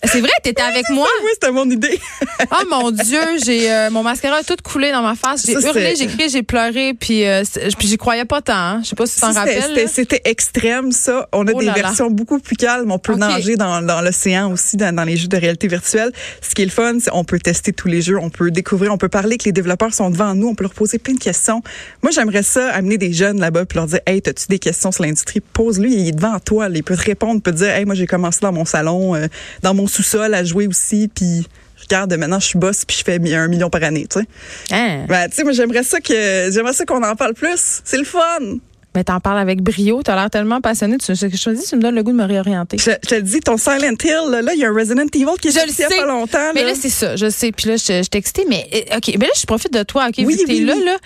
C'est 0.04 0.20
vrai, 0.20 0.32
t'étais 0.42 0.62
avec 0.62 0.90
moi? 0.90 1.08
Oui, 1.24 1.30
c'était 1.34 1.52
mon 1.52 1.70
idée. 1.70 2.00
oh 2.52 2.64
mon 2.70 2.92
Dieu, 2.92 3.22
j'ai 3.46 3.72
euh, 3.72 3.90
mon 3.92 4.02
mascara 4.02 4.38
a 4.38 4.44
tout 4.44 4.56
coulé 4.64 4.92
dans 4.92 5.04
ma 5.04 5.16
face. 5.16 5.46
J'ai 5.46 5.54
hurlé, 5.54 5.96
j'ai 5.96 6.08
crié, 6.08 6.28
j'ai 6.28 6.42
pleuré, 6.42 6.96
puis 6.96 7.26
euh, 7.28 7.44
puis 7.78 7.88
j'y 7.88 7.98
croyais 7.98 8.26
pas 8.26 8.42
tant. 8.42 8.54
Hein. 8.54 8.82
Je 8.84 8.90
sais 8.90 8.96
pas 8.96 9.06
si 9.06 9.16
tu 9.16 9.22
t'en 9.22 9.32
rappelles. 9.32 9.88
C'était 9.88 10.22
extrême 10.26 10.92
ça. 10.92 11.30
On 11.32 11.48
a 11.48 11.52
oh 11.54 11.60
des 11.60 11.70
versions 11.70 12.10
beaucoup 12.10 12.40
plus 12.40 12.56
calmes. 12.56 12.92
On 12.92 12.98
peut 12.98 13.16
nager 13.16 13.56
dans, 13.58 13.82
dans 13.82 14.02
l'océan 14.02 14.52
aussi, 14.52 14.76
dans, 14.76 14.94
dans, 14.94 15.04
les 15.04 15.18
jeux 15.18 15.28
de 15.28 15.38
réalité 15.38 15.68
virtuelle. 15.68 16.12
Ce 16.42 16.56
qui 16.56 16.64
est 16.64 16.66
le 16.66 16.72
fun, 16.72 16.98
c'est 17.00 17.12
on 17.14 17.24
peut 17.24 17.40
tester 17.40 17.72
tous 17.72 17.88
les 17.88 18.02
jeux, 18.02 18.18
on 18.18 18.30
peut 18.30 18.50
découvrir, 18.50 18.92
on 18.92 18.98
peut 18.98 19.10
parler 19.10 19.38
que 19.38 19.46
les 19.46 19.52
développeurs 19.52 19.94
sont 19.94 20.10
devant 20.10 20.34
nous, 20.34 20.48
on 20.48 20.56
peut 20.56 20.64
leur 20.64 20.74
poser 20.74 20.98
plein 20.98 21.14
de 21.14 21.20
questions. 21.20 21.62
Moi, 22.02 22.12
j'aimerais 22.12 22.44
ça 22.44 22.70
amener 22.70 22.98
des 22.98 23.14
jeunes 23.14 23.40
là-bas 23.40 23.66
puis 23.66 23.78
leur 23.78 23.88
dire, 23.88 24.00
hey, 24.08 24.22
t'as-tu 24.22 24.48
des 24.50 24.60
questions 24.60 24.92
sur 24.92 25.04
l'industrie? 25.04 25.42
Pose-lui, 25.42 25.94
il 25.94 26.08
est 26.08 26.12
devant 26.12 26.40
toi, 26.40 26.70
il 26.74 26.84
peut 26.84 26.98
te 26.98 27.04
répondre, 27.04 27.36
il 27.36 27.42
peut 27.42 27.52
te 27.52 27.58
dire, 27.58 27.70
hey, 27.70 27.86
moi 27.86 27.94
j'ai 27.94 28.08
commencé 28.08 28.40
dans 28.42 28.52
mon 28.52 28.66
salon, 28.66 29.16
euh, 29.16 29.28
dans 29.62 29.74
mon 29.74 29.88
sous-sol 29.92 30.34
à 30.34 30.44
jouer 30.44 30.68
aussi, 30.68 31.10
puis 31.14 31.48
regarde, 31.82 32.14
maintenant 32.14 32.40
je 32.40 32.48
suis 32.48 32.60
boss 32.60 32.86
puis 32.86 32.98
je 32.98 33.04
fais 33.04 33.20
un 33.36 33.48
million 33.48 33.70
par 33.70 33.84
année, 33.84 34.08
tu 34.10 34.20
sais. 34.20 34.26
Hein? 34.72 35.06
Ben, 35.08 35.30
tu 35.30 35.36
sais, 35.36 35.44
moi 35.44 35.52
j'aimerais 35.52 35.84
ça 35.84 36.00
que 36.00 36.50
j'aimerais 36.52 36.74
ça 36.74 36.86
qu'on 36.86 37.04
en 37.04 37.16
parle 37.16 37.34
plus. 37.34 37.82
C'est 37.84 37.98
le 37.98 38.06
fun. 38.06 38.60
Mais 38.94 39.06
t'en 39.06 39.22
parles 39.22 39.40
avec 39.40 39.62
brio, 39.62 40.04
t'as 40.04 40.16
l'air 40.16 40.30
tellement 40.30 40.60
passionné. 40.60 40.98
Tu, 40.98 41.16
je, 41.16 41.28
je, 41.28 41.50
dis, 41.52 41.64
tu 41.64 41.76
me 41.78 41.82
donnes 41.82 41.96
le 41.96 42.04
goût 42.04 42.12
de 42.12 42.18
me 42.18 42.26
réorienter. 42.26 42.78
Je, 42.78 42.92
te 42.92 43.16
dis, 43.16 43.40
ton 43.40 43.56
Silent 43.56 43.96
Hill, 44.04 44.42
là, 44.44 44.54
il 44.54 44.60
y 44.60 44.66
a 44.66 44.70
un 44.70 44.74
Resident 44.74 45.06
Evil 45.14 45.28
qui 45.42 45.48
est 45.48 45.52
sorti 45.52 45.76
il 45.78 45.82
y 45.82 45.86
a 45.86 45.88
pas 45.88 46.06
longtemps. 46.06 46.52
Mais 46.54 46.66
là, 46.66 46.74
c'est 46.76 46.90
ça, 46.90 47.16
je 47.16 47.30
sais. 47.30 47.54
Puis 47.54 47.70
là, 47.70 47.78
je, 47.78 48.04
je 48.04 48.10
t'excite, 48.10 48.46
mais 48.50 48.68
euh, 48.74 48.98
OK, 48.98 49.16
mais 49.18 49.28
là, 49.28 49.32
je 49.40 49.46
profite 49.46 49.74
de 49.74 49.84
toi, 49.84 50.08
OK, 50.10 50.16
oui, 50.26 50.38
vu 50.46 50.66
là, 50.66 50.76
là. 50.76 50.98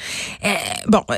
Euh, 0.46 0.54
bon, 0.88 1.04
euh, 1.12 1.16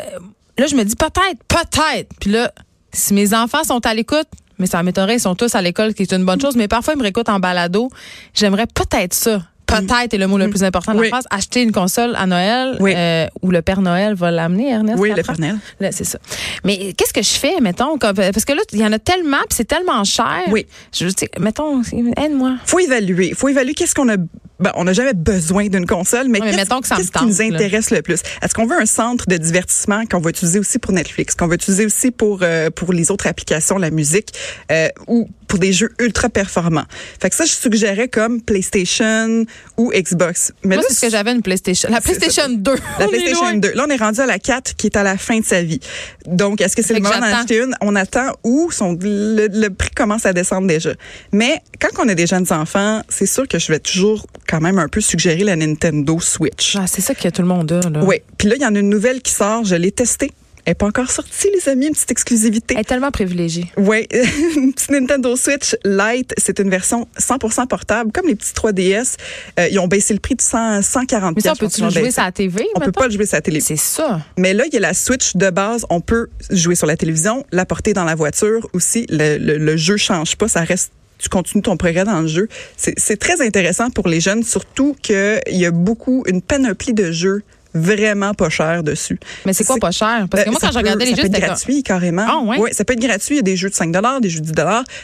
là, 0.57 0.67
je 0.67 0.75
me 0.75 0.83
dis 0.83 0.97
peut-être, 0.97 1.41
peut-être. 1.47 2.09
Puis 2.19 2.31
là, 2.31 2.51
si 2.91 3.13
mes 3.13 3.33
enfants 3.33 3.63
sont 3.63 3.85
à 3.85 3.93
l'écoute, 3.93 4.27
mais 4.59 4.67
ça 4.67 4.83
m'étonnerait, 4.83 5.15
ils 5.15 5.21
sont 5.21 5.35
tous 5.35 5.55
à 5.55 5.61
l'école, 5.61 5.93
qui 5.93 6.03
est 6.03 6.13
une 6.13 6.25
bonne 6.25 6.41
chose. 6.41 6.55
Mais 6.55 6.67
parfois, 6.67 6.93
ils 6.93 6.97
me 6.97 7.03
réécoutent 7.03 7.29
en 7.29 7.39
balado. 7.39 7.89
J'aimerais 8.33 8.67
peut-être 8.67 9.13
ça. 9.13 9.41
Peut-être 9.67 10.13
est 10.13 10.17
le 10.17 10.27
mot 10.27 10.37
le 10.37 10.49
plus 10.49 10.63
important 10.63 10.93
de 10.93 11.01
la 11.01 11.09
phrase. 11.09 11.25
Acheter 11.29 11.61
une 11.61 11.71
console 11.71 12.15
à 12.15 12.25
Noël 12.25 12.77
euh, 12.81 13.27
où 13.41 13.51
le 13.51 13.61
Père 13.61 13.81
Noël 13.81 14.15
va 14.15 14.31
l'amener, 14.31 14.69
Ernest. 14.71 14.97
Oui, 14.99 15.11
le 15.15 15.21
Père 15.21 15.39
Noël. 15.39 15.57
c'est 15.91 16.03
ça. 16.03 16.19
Mais 16.63 16.93
qu'est-ce 16.93 17.13
que 17.13 17.21
je 17.21 17.37
fais, 17.37 17.59
mettons, 17.61 17.97
parce 17.97 18.45
que 18.45 18.53
là, 18.53 18.61
il 18.71 18.79
y 18.79 18.85
en 18.85 18.93
a 18.93 18.99
tellement, 18.99 19.37
puis 19.47 19.55
c'est 19.55 19.67
tellement 19.67 20.03
cher. 20.03 20.43
Oui. 20.49 20.65
Je 20.93 21.07
sais, 21.09 21.29
mettons, 21.39 21.81
aide-moi. 22.17 22.55
Faut 22.65 22.79
évaluer. 22.79 23.33
Faut 23.35 23.49
évaluer 23.49 23.73
qu'est-ce 23.73 23.95
qu'on 23.95 24.09
a 24.09 24.17
ben, 24.59 24.71
on 24.75 24.85
n'a 24.85 24.93
jamais 24.93 25.13
besoin 25.13 25.67
d'une 25.67 25.85
console, 25.85 26.29
mais, 26.29 26.39
qu'est-ce 26.39 27.11
qui 27.11 27.25
nous 27.25 27.41
intéresse 27.41 27.91
le 27.91 28.01
plus? 28.01 28.21
Est-ce 28.41 28.55
qu'on 28.55 28.65
veut 28.65 28.79
un 28.79 28.87
centre 28.87 29.25
de 29.27 29.37
divertissement 29.37 30.05
qu'on 30.05 30.19
va 30.19 30.31
utiliser 30.31 30.57
aussi 30.57 30.79
pour 30.79 30.93
Netflix, 30.93 31.35
qu'on 31.35 31.47
va 31.47 31.55
utiliser 31.55 31.85
aussi 31.85 32.09
pour, 32.09 32.39
euh, 32.41 32.69
pour 32.71 32.91
les 32.91 33.11
autres 33.11 33.27
applications, 33.27 33.77
la 33.77 33.91
musique, 33.91 34.33
euh, 34.71 34.89
ou 35.07 35.29
pour 35.47 35.59
des 35.59 35.73
jeux 35.73 35.91
ultra 35.99 36.29
performants. 36.29 36.85
Fait 37.21 37.29
que 37.29 37.35
ça, 37.35 37.45
je 37.45 37.51
suggérais 37.51 38.07
comme 38.07 38.41
PlayStation 38.41 39.45
ou 39.77 39.91
Xbox. 39.91 40.51
Mais 40.63 40.75
Moi, 40.75 40.85
c'est 40.87 40.93
ce 40.93 41.01
que 41.01 41.09
j'avais 41.09 41.31
une 41.31 41.41
PlayStation. 41.41 41.89
La 41.89 42.01
PlayStation 42.01 42.49
2. 42.49 42.75
La 42.99 43.07
PlayStation 43.07 43.53
2. 43.53 43.73
Là, 43.73 43.85
on 43.87 43.89
est 43.89 43.97
rendu 43.97 44.19
à 44.19 44.25
la 44.25 44.39
4 44.39 44.75
qui 44.75 44.87
est 44.87 44.97
à 44.97 45.03
la 45.03 45.17
fin 45.17 45.39
de 45.39 45.45
sa 45.45 45.63
vie. 45.63 45.79
Donc, 46.25 46.61
est-ce 46.61 46.75
que 46.75 46.81
c'est 46.81 46.93
le 46.93 46.99
moment 46.99 47.19
d'en 47.19 47.25
acheter 47.25 47.59
une? 47.59 47.75
On 47.81 47.95
attend 47.95 48.33
où 48.43 48.69
son, 48.71 48.97
le, 49.01 49.67
prix 49.69 49.91
commence 49.91 50.25
à 50.25 50.33
descendre 50.33 50.67
déjà. 50.67 50.91
Mais 51.31 51.61
quand 51.79 52.03
on 52.03 52.09
a 52.09 52.15
des 52.15 52.27
jeunes 52.27 52.51
enfants, 52.51 53.01
c'est 53.09 53.25
sûr 53.25 53.47
que 53.47 53.59
je 53.59 53.71
vais 53.71 53.79
toujours 53.79 54.25
quand 54.47 54.61
même 54.61 54.79
un 54.79 54.87
peu 54.87 55.01
suggérer 55.01 55.43
la 55.43 55.55
Nintendo 55.55 56.19
Switch. 56.19 56.75
Ah, 56.77 56.87
c'est 56.87 57.01
ça 57.01 57.15
que 57.15 57.27
tout 57.29 57.41
le 57.41 57.47
monde 57.47 57.71
a. 57.71 57.89
Là. 57.89 58.03
Oui. 58.03 58.17
Puis 58.37 58.47
là, 58.47 58.55
il 58.55 58.61
y 58.61 58.65
en 58.65 58.75
a 58.75 58.79
une 58.79 58.89
nouvelle 58.89 59.21
qui 59.21 59.31
sort. 59.31 59.63
Je 59.63 59.75
l'ai 59.75 59.91
testée. 59.91 60.31
Elle 60.67 60.71
n'est 60.71 60.75
pas 60.75 60.87
encore 60.87 61.09
sortie, 61.09 61.49
les 61.53 61.69
amis, 61.69 61.85
une 61.87 61.93
petite 61.93 62.11
exclusivité. 62.11 62.73
Elle 62.73 62.81
est 62.81 62.83
tellement 62.83 63.09
privilégiée. 63.09 63.71
Oui, 63.77 64.05
une 64.57 64.73
petite 64.73 64.91
Nintendo 64.91 65.33
Switch 65.37 65.77
Lite, 65.85 66.33
c'est 66.37 66.59
une 66.59 66.69
version 66.69 67.07
100% 67.17 67.67
portable, 67.67 68.11
comme 68.11 68.27
les 68.27 68.35
petits 68.35 68.51
3DS. 68.51 69.15
Euh, 69.61 69.69
ils 69.71 69.79
ont 69.79 69.87
baissé 69.87 70.13
le 70.13 70.19
prix 70.19 70.35
de 70.35 70.41
100, 70.41 70.81
140 70.81 71.37
Mais 71.37 71.41
ça, 71.41 71.53
on 71.53 71.55
peut-tu 71.55 71.81
le 71.81 71.89
jouer 71.89 72.11
sur 72.11 72.21
la 72.21 72.33
TV? 72.33 72.67
On 72.75 72.81
peut 72.81 72.91
pas 72.91 73.07
le 73.07 73.13
jouer 73.13 73.25
sur 73.25 73.37
la 73.37 73.41
télé. 73.41 73.61
C'est 73.61 73.77
ça. 73.77 74.19
Mais 74.37 74.53
là, 74.53 74.65
il 74.67 74.73
y 74.73 74.77
a 74.77 74.81
la 74.81 74.93
Switch 74.93 75.37
de 75.37 75.49
base. 75.49 75.85
On 75.89 76.01
peut 76.01 76.27
jouer 76.51 76.75
sur 76.75 76.85
la 76.85 76.97
télévision, 76.97 77.45
la 77.53 77.65
porter 77.65 77.93
dans 77.93 78.03
la 78.03 78.15
voiture 78.15 78.67
aussi. 78.73 79.05
Le, 79.09 79.37
le, 79.37 79.57
le 79.57 79.77
jeu 79.77 79.95
change 79.95 80.35
pas, 80.35 80.49
ça 80.49 80.65
reste 80.65 80.91
tu 81.17 81.29
continues 81.29 81.63
ton 81.63 81.77
progrès 81.77 82.03
dans 82.03 82.21
le 82.21 82.27
jeu. 82.27 82.47
C'est 82.75 83.17
très 83.17 83.41
intéressant 83.41 83.89
pour 83.89 84.07
les 84.07 84.19
jeunes, 84.19 84.43
surtout 84.43 84.95
qu'il 85.01 85.39
y 85.47 85.65
a 85.65 85.71
beaucoup, 85.71 86.23
une 86.27 86.43
panoplie 86.43 86.93
de 86.93 87.11
jeux 87.11 87.41
vraiment 87.73 88.33
pas 88.33 88.49
cher 88.49 88.83
dessus. 88.83 89.19
Mais 89.45 89.53
c'est 89.53 89.63
quoi 89.63 89.77
pas 89.77 89.91
cher? 89.91 90.27
Parce 90.29 90.43
que 90.43 90.49
moi, 90.49 90.59
quand 90.61 90.71
je 90.71 90.77
regardais 90.77 91.05
les 91.05 91.15
jeux, 91.15 91.23
c'était 91.23 91.39
gratuit 91.39 91.83
carrément. 91.83 92.25
Ah, 92.27 92.39
ouais? 92.39 92.57
Oui, 92.59 92.69
ça 92.73 92.85
peut 92.85 92.93
être 92.93 93.01
gratuit. 93.01 93.35
Il 93.35 93.37
y 93.37 93.39
a 93.39 93.43
des 93.43 93.57
jeux 93.57 93.69
de 93.69 93.75
5 93.75 93.91
des 94.21 94.29
jeux 94.29 94.41
de 94.41 94.51
10 94.51 94.53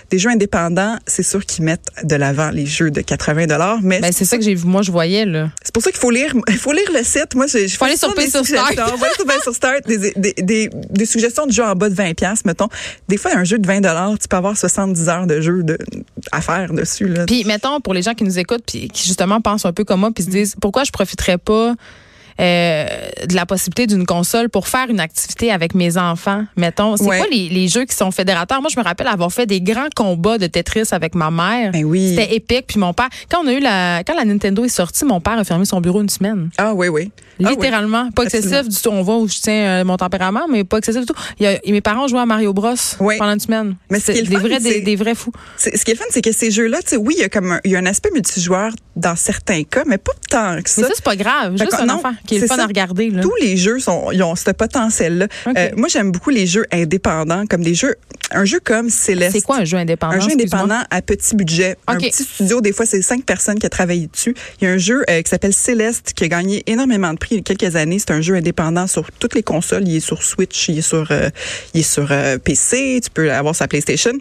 Des 0.09 0.19
jeux 0.19 0.29
indépendants, 0.29 0.97
c'est 1.05 1.23
sûr 1.23 1.45
qu'ils 1.45 1.65
mettent 1.65 1.87
de 2.03 2.15
l'avant 2.15 2.49
les 2.51 2.65
jeux 2.65 2.91
de 2.91 3.01
80 3.01 3.33
mais 3.81 3.99
ben, 3.99 4.11
c'est 4.11 4.25
ça 4.25 4.37
que 4.37 4.43
j'ai 4.43 4.55
moi 4.55 4.81
je 4.81 4.91
voyais 4.91 5.25
là. 5.25 5.49
C'est 5.63 5.73
pour 5.73 5.83
ça 5.83 5.91
qu'il 5.91 5.99
faut 5.99 6.11
lire 6.11 6.33
il 6.49 6.57
faut 6.57 6.71
lire 6.71 6.89
le 6.93 7.03
site. 7.03 7.35
Moi, 7.35 7.47
je 7.47 7.67
faut 7.75 7.85
aller 7.85 7.97
sur 7.97 8.13
sur 8.13 8.45
Start. 8.45 8.75
sur 9.43 9.55
Start 9.55 9.87
des, 9.87 10.13
des, 10.15 10.33
des, 10.37 10.69
des, 10.89 11.05
suggestions 11.05 11.45
de 11.45 11.51
jeux 11.51 11.63
en 11.63 11.75
bas 11.75 11.89
de 11.89 11.95
20 11.95 12.45
mettons. 12.45 12.69
Des 13.07 13.17
fois, 13.17 13.31
un 13.35 13.43
jeu 13.43 13.57
de 13.57 13.67
20 13.67 13.81
tu 14.17 14.27
peux 14.27 14.37
avoir 14.37 14.57
70 14.57 15.09
heures 15.09 15.27
de 15.27 15.41
jeu 15.41 15.63
de, 15.63 15.77
à 16.31 16.41
faire 16.41 16.71
dessus 16.71 17.07
là. 17.07 17.25
Puis 17.25 17.43
mettons 17.45 17.79
pour 17.81 17.93
les 17.93 18.01
gens 18.01 18.13
qui 18.13 18.23
nous 18.23 18.39
écoutent 18.39 18.63
puis 18.65 18.87
qui 18.87 19.07
justement 19.07 19.41
pensent 19.41 19.65
un 19.65 19.73
peu 19.73 19.83
comme 19.83 20.01
moi 20.01 20.11
puis 20.13 20.23
se 20.23 20.29
disent 20.29 20.55
pourquoi 20.61 20.83
je 20.83 20.91
profiterais 20.91 21.37
pas 21.37 21.75
euh, 22.39 22.85
de 23.27 23.35
la 23.35 23.45
possibilité 23.45 23.87
d'une 23.87 24.05
console 24.05 24.49
pour 24.49 24.67
faire 24.67 24.89
une 24.89 24.99
activité 24.99 25.51
avec 25.51 25.75
mes 25.75 25.97
enfants, 25.97 26.45
mettons. 26.57 26.97
C'est 26.97 27.05
quoi 27.05 27.27
les, 27.31 27.67
jeux 27.67 27.85
qui 27.85 27.95
sont 27.95 28.11
fédérateurs? 28.11 28.61
Moi, 28.61 28.69
je 28.73 28.79
me 28.79 28.83
rappelle 28.83 29.07
avoir 29.07 29.31
fait 29.31 29.45
des 29.45 29.61
grands 29.61 29.89
combats 29.95 30.37
de 30.37 30.47
Tetris 30.47 30.89
avec 30.91 31.15
ma 31.15 31.31
mère. 31.31 31.71
Ben 31.71 31.83
oui. 31.85 32.09
C'était 32.09 32.35
épique. 32.35 32.67
Puis 32.67 32.79
mon 32.79 32.93
père, 32.93 33.09
quand 33.29 33.43
on 33.43 33.47
a 33.47 33.53
eu 33.53 33.59
la, 33.59 34.03
quand 34.03 34.15
la 34.15 34.25
Nintendo 34.25 34.63
est 34.63 34.69
sortie, 34.69 35.05
mon 35.05 35.21
père 35.21 35.37
a 35.37 35.43
fermé 35.43 35.65
son 35.65 35.81
bureau 35.81 36.01
une 36.01 36.09
semaine. 36.09 36.49
Ah 36.57 36.73
oui, 36.73 36.87
oui. 36.87 37.11
Ah 37.43 37.49
Littéralement. 37.49 38.11
Pas 38.11 38.23
excessif 38.23 38.67
du 38.67 38.75
tout. 38.75 38.89
On 38.89 39.01
voit 39.01 39.17
où 39.17 39.27
je 39.27 39.39
tiens 39.39 39.81
euh, 39.81 39.83
mon 39.83 39.97
tempérament, 39.97 40.45
mais 40.49 40.63
pas 40.63 40.77
excessif 40.77 41.01
du 41.01 41.07
tout. 41.07 41.15
Il 41.39 41.43
y 41.43 41.47
a, 41.47 41.59
mes 41.71 41.81
parents 41.81 42.07
jouaient 42.07 42.21
à 42.21 42.25
Mario 42.25 42.53
Bros 42.53 42.75
pendant 42.97 43.33
une 43.33 43.39
semaine. 43.39 43.75
Mais 43.89 43.99
c'est 43.99 44.21
des 44.21 44.35
vrais, 44.35 44.59
des, 44.59 44.95
vrais 44.95 45.15
fous. 45.15 45.31
Ce 45.57 45.69
qui 45.69 45.91
est 45.91 45.95
fun, 45.95 46.05
c'est 46.09 46.21
que 46.21 46.31
ces 46.31 46.51
jeux-là, 46.51 46.79
oui, 46.97 47.15
il 47.17 47.21
y 47.21 47.23
a 47.23 47.29
comme 47.29 47.53
un, 47.53 47.59
il 47.63 47.71
y 47.71 47.75
a 47.75 47.79
un 47.79 47.85
aspect 47.85 48.09
multijoueur 48.13 48.71
dans 48.95 49.15
certains 49.15 49.63
cas, 49.63 49.83
mais 49.87 49.97
pas 49.97 50.11
tant 50.29 50.61
que 50.61 50.69
ça. 50.69 50.81
Mais 50.81 50.87
ça, 50.87 50.93
c'est 50.95 51.03
pas 51.03 51.15
grave. 51.15 51.57
Juste 51.57 51.73
un 51.73 51.89
enfant 51.89 52.13
qui 52.27 52.37
est, 52.37 52.39
le 52.39 52.47
fun 52.47 52.57
à 52.57 52.65
regarder. 52.65 53.09
Là. 53.09 53.21
Tous 53.21 53.35
les 53.41 53.57
jeux 53.57 53.79
sont, 53.79 54.11
ils 54.11 54.23
ont 54.23 54.35
ce 54.35 54.51
potentiel-là. 54.51 55.27
Euh, 55.47 55.69
moi, 55.75 55.87
j'aime 55.87 56.11
beaucoup 56.11 56.29
les 56.29 56.47
jeux 56.47 56.65
indépendants, 56.71 57.45
comme 57.47 57.63
des 57.63 57.75
jeux, 57.75 57.95
un 58.31 58.45
jeu 58.45 58.59
comme 58.63 58.89
Céleste. 58.89 59.35
C'est 59.35 59.41
quoi 59.41 59.57
un 59.57 59.65
jeu 59.65 59.77
indépendant? 59.77 60.15
Un 60.15 60.19
jeu 60.19 60.31
indépendant 60.31 60.81
à 60.89 61.01
petit 61.01 61.35
budget. 61.35 61.77
Un 61.87 61.97
petit 61.97 62.23
studio, 62.23 62.61
des 62.61 62.73
fois, 62.73 62.85
c'est 62.85 63.01
cinq 63.01 63.23
personnes 63.23 63.59
qui 63.59 63.65
ont 63.65 63.69
travaillé 63.69 64.07
dessus. 64.07 64.35
Il 64.61 64.65
y 64.65 64.67
a 64.67 64.71
un 64.71 64.77
jeu 64.77 65.03
euh, 65.09 65.21
qui 65.21 65.29
s'appelle 65.29 65.53
Céleste 65.53 66.13
qui 66.15 66.23
a 66.23 66.27
gagné 66.27 66.63
énormément 66.67 67.13
de 67.13 67.17
prix 67.17 67.35
il 67.35 67.37
y 67.37 67.39
a 67.39 67.43
quelques 67.43 67.75
années. 67.75 67.99
C'est 67.99 68.11
un 68.11 68.21
jeu 68.21 68.35
indépendant 68.35 68.87
sur 68.87 69.11
toutes 69.19 69.35
les 69.35 69.43
consoles. 69.43 69.87
Il 69.87 69.97
est 69.97 69.99
sur 69.99 70.23
Switch, 70.23 70.69
il 70.69 70.79
est 70.79 70.81
sur, 70.81 71.07
euh, 71.11 71.29
il 71.73 71.81
est 71.81 71.83
sur 71.83 72.11
PC. 72.43 73.01
Tu 73.03 73.09
peux 73.09 73.31
avoir 73.31 73.55
sa 73.55 73.67
PlayStation 73.67 74.13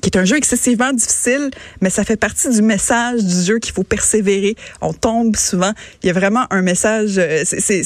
qui 0.00 0.08
est 0.08 0.16
un 0.16 0.24
jeu 0.24 0.36
excessivement 0.36 0.92
difficile, 0.92 1.50
mais 1.80 1.90
ça 1.90 2.04
fait 2.04 2.16
partie 2.16 2.48
du 2.48 2.62
message 2.62 3.22
du 3.24 3.42
jeu 3.42 3.58
qu'il 3.58 3.74
faut 3.74 3.82
persévérer. 3.82 4.56
On 4.80 4.92
tombe 4.92 5.36
souvent. 5.36 5.72
Il 6.02 6.06
y 6.06 6.10
a 6.10 6.12
vraiment 6.12 6.46
un 6.50 6.62
message, 6.62 7.18
euh, 7.18 7.42
c'est, 7.44 7.82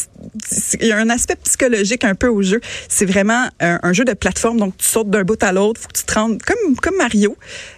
il 0.81 0.89
y 0.89 0.93
a 0.93 0.99
un 0.99 1.11
aspect 1.11 1.37
psychologique 1.45 2.05
un 2.05 2.15
peu 2.15 2.29
au 2.29 2.43
jeu. 2.43 2.61
C'est 2.89 3.07
vraiment 3.07 3.49
un, 3.61 3.93
jeu 3.93 4.05
de 4.05 4.13
plateforme, 4.13 4.59
donc 4.59 4.77
tu 4.77 4.87
sautes 4.87 5.11
d'un 5.11 5.23
bout 5.23 5.43
à 5.43 5.53
l'autre, 5.53 5.81
faut 5.81 5.89
que 5.89 5.99
tu 5.99 6.05
te 6.05 6.15
rendes 6.15 6.43
comme 6.43 6.77
comme 6.77 6.97
Mario, 6.97 7.37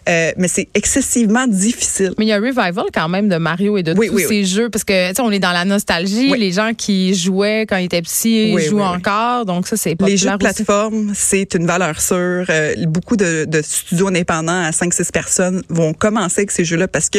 euh, 0.09 0.33
mais 0.37 0.49
c'est 0.49 0.69
excessivement 0.75 1.47
difficile. 1.47 2.15
Mais 2.19 2.25
il 2.25 2.29
y 2.29 2.33
a 2.33 2.37
un 2.37 2.41
revival 2.41 2.87
quand 2.93 3.09
même 3.09 3.29
de 3.29 3.37
Mario 3.37 3.77
et 3.77 3.83
de 3.83 3.95
tous 3.95 4.19
ces 4.19 4.45
jeux 4.45 4.71
parce 4.71 4.85
que 4.85 5.09
tu 5.11 5.15
sais 5.15 5.23
on 5.23 5.31
est 5.31 5.39
dans 5.39 5.53
la 5.53 5.65
nostalgie. 5.65 6.35
Les 6.39 6.53
gens 6.53 6.73
qui 6.77 7.15
jouaient 7.15 7.67
quand 7.69 7.77
ils 7.77 7.87
étaient 7.87 8.03
petits 8.03 8.59
jouent 8.61 8.81
encore, 8.81 9.45
donc 9.45 9.67
ça 9.67 9.77
c'est 9.77 9.97
Les 10.03 10.17
jeux 10.17 10.31
de 10.31 10.37
plateforme, 10.37 11.13
c'est 11.15 11.55
une 11.55 11.67
valeur 11.67 12.01
sûre. 12.01 12.47
Euh, 12.49 12.75
beaucoup 12.87 13.17
de, 13.17 13.45
de 13.45 13.63
studios 13.63 14.09
indépendants 14.09 14.63
à 14.63 14.71
5-6 14.71 15.11
personnes 15.11 15.63
vont 15.69 15.93
commencer 15.93 16.41
avec 16.41 16.51
ces 16.51 16.65
jeux-là 16.65 16.89
parce 16.89 17.11
que 17.11 17.19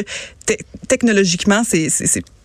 technologiquement, 0.88 1.64
c'est 1.64 1.90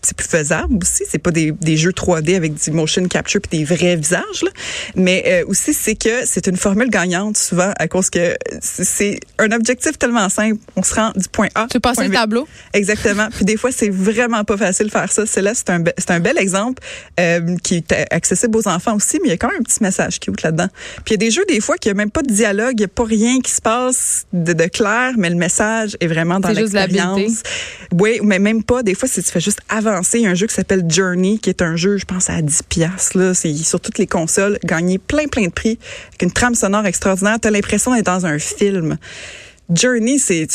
c'est 0.04 0.16
plus 0.16 0.28
faisable 0.28 0.78
aussi. 0.80 1.04
C'est 1.08 1.18
pas 1.18 1.30
des, 1.30 1.52
des, 1.52 1.76
jeux 1.76 1.92
3D 1.92 2.36
avec 2.36 2.54
du 2.54 2.70
motion 2.70 3.06
capture 3.08 3.40
puis 3.40 3.58
des 3.58 3.64
vrais 3.64 3.96
visages, 3.96 4.42
là. 4.42 4.50
mais 4.94 5.24
euh, 5.26 5.44
aussi 5.48 5.74
c'est 5.74 5.94
que 5.94 6.26
c'est 6.26 6.46
une 6.46 6.56
formule 6.56 6.90
gagnante 6.90 7.36
souvent 7.36 7.72
à 7.78 7.88
cause 7.88 8.10
que 8.10 8.36
c'est 8.60 9.20
un 9.38 9.50
objectif 9.52 9.98
tellement 9.98 10.28
simple. 10.28 10.58
On 10.76 10.82
se 10.82 10.94
rend 10.94 11.12
du 11.16 11.28
point 11.28 11.48
A. 11.54 11.66
Tu 11.70 11.80
passes 11.80 12.00
le 12.00 12.10
tableau? 12.10 12.46
Exactement. 12.72 13.28
puis 13.30 13.44
des 13.44 13.56
fois 13.56 13.70
c'est 13.72 13.90
vraiment 13.90 14.44
pas 14.44 14.56
facile 14.56 14.86
de 14.86 14.92
faire 14.92 15.10
ça. 15.10 15.26
C'est 15.26 15.42
là 15.42 15.54
c'est 15.54 15.70
un 15.70 15.82
c'est 15.98 16.10
un 16.10 16.20
bel 16.20 16.38
exemple 16.38 16.82
euh, 17.20 17.56
qui 17.62 17.76
est 17.76 17.92
accessible 18.10 18.56
aux 18.56 18.68
enfants 18.68 18.96
aussi, 18.96 19.18
mais 19.22 19.28
il 19.28 19.30
y 19.30 19.34
a 19.34 19.36
quand 19.36 19.48
même 19.48 19.60
un 19.60 19.64
petit 19.64 19.82
message 19.82 20.20
qui 20.20 20.30
est 20.30 20.42
là-dedans. 20.42 20.68
Puis 21.04 21.08
il 21.08 21.12
y 21.12 21.14
a 21.14 21.16
des 21.18 21.30
jeux 21.30 21.44
des 21.48 21.60
fois 21.60 21.76
qui 21.76 21.90
a 21.90 21.94
même 21.94 22.10
pas 22.10 22.22
de 22.22 22.32
dialogue, 22.32 22.74
il 22.78 22.82
y 22.82 22.84
a 22.84 22.88
pas 22.88 23.04
rien 23.04 23.40
qui 23.40 23.50
se 23.50 23.60
passe 23.60 24.26
de, 24.32 24.52
de 24.52 24.64
clair, 24.64 25.12
mais 25.16 25.30
le 25.30 25.36
message 25.36 25.96
est 26.00 26.06
vraiment 26.06 26.40
dans 26.40 26.50
l'expérience. 26.50 27.42
Oui, 27.92 28.20
mais 28.22 28.38
même 28.38 28.62
pas. 28.62 28.82
Des 28.82 28.94
fois, 28.94 29.08
c'est 29.08 29.22
tu 29.22 29.30
fais 29.30 29.40
juste 29.40 29.60
avancer 29.68 29.93
a 29.94 30.30
un 30.30 30.34
jeu 30.34 30.46
qui 30.46 30.54
s'appelle 30.54 30.84
Journey, 30.88 31.38
qui 31.38 31.50
est 31.50 31.62
un 31.62 31.76
jeu, 31.76 31.96
je 31.96 32.04
pense, 32.04 32.30
à 32.30 32.40
10 32.40 32.62
piastres. 32.68 33.18
Là. 33.18 33.34
C'est 33.34 33.54
sur 33.54 33.80
toutes 33.80 33.98
les 33.98 34.06
consoles, 34.06 34.58
gagné 34.64 34.98
plein, 34.98 35.26
plein 35.26 35.46
de 35.46 35.52
prix, 35.52 35.78
avec 36.08 36.22
une 36.22 36.32
trame 36.32 36.54
sonore 36.54 36.86
extraordinaire. 36.86 37.38
Tu 37.40 37.48
as 37.48 37.50
l'impression 37.50 37.94
d'être 37.94 38.06
dans 38.06 38.26
un 38.26 38.38
film. 38.38 38.96
Journey, 39.70 40.18
c'est 40.18 40.46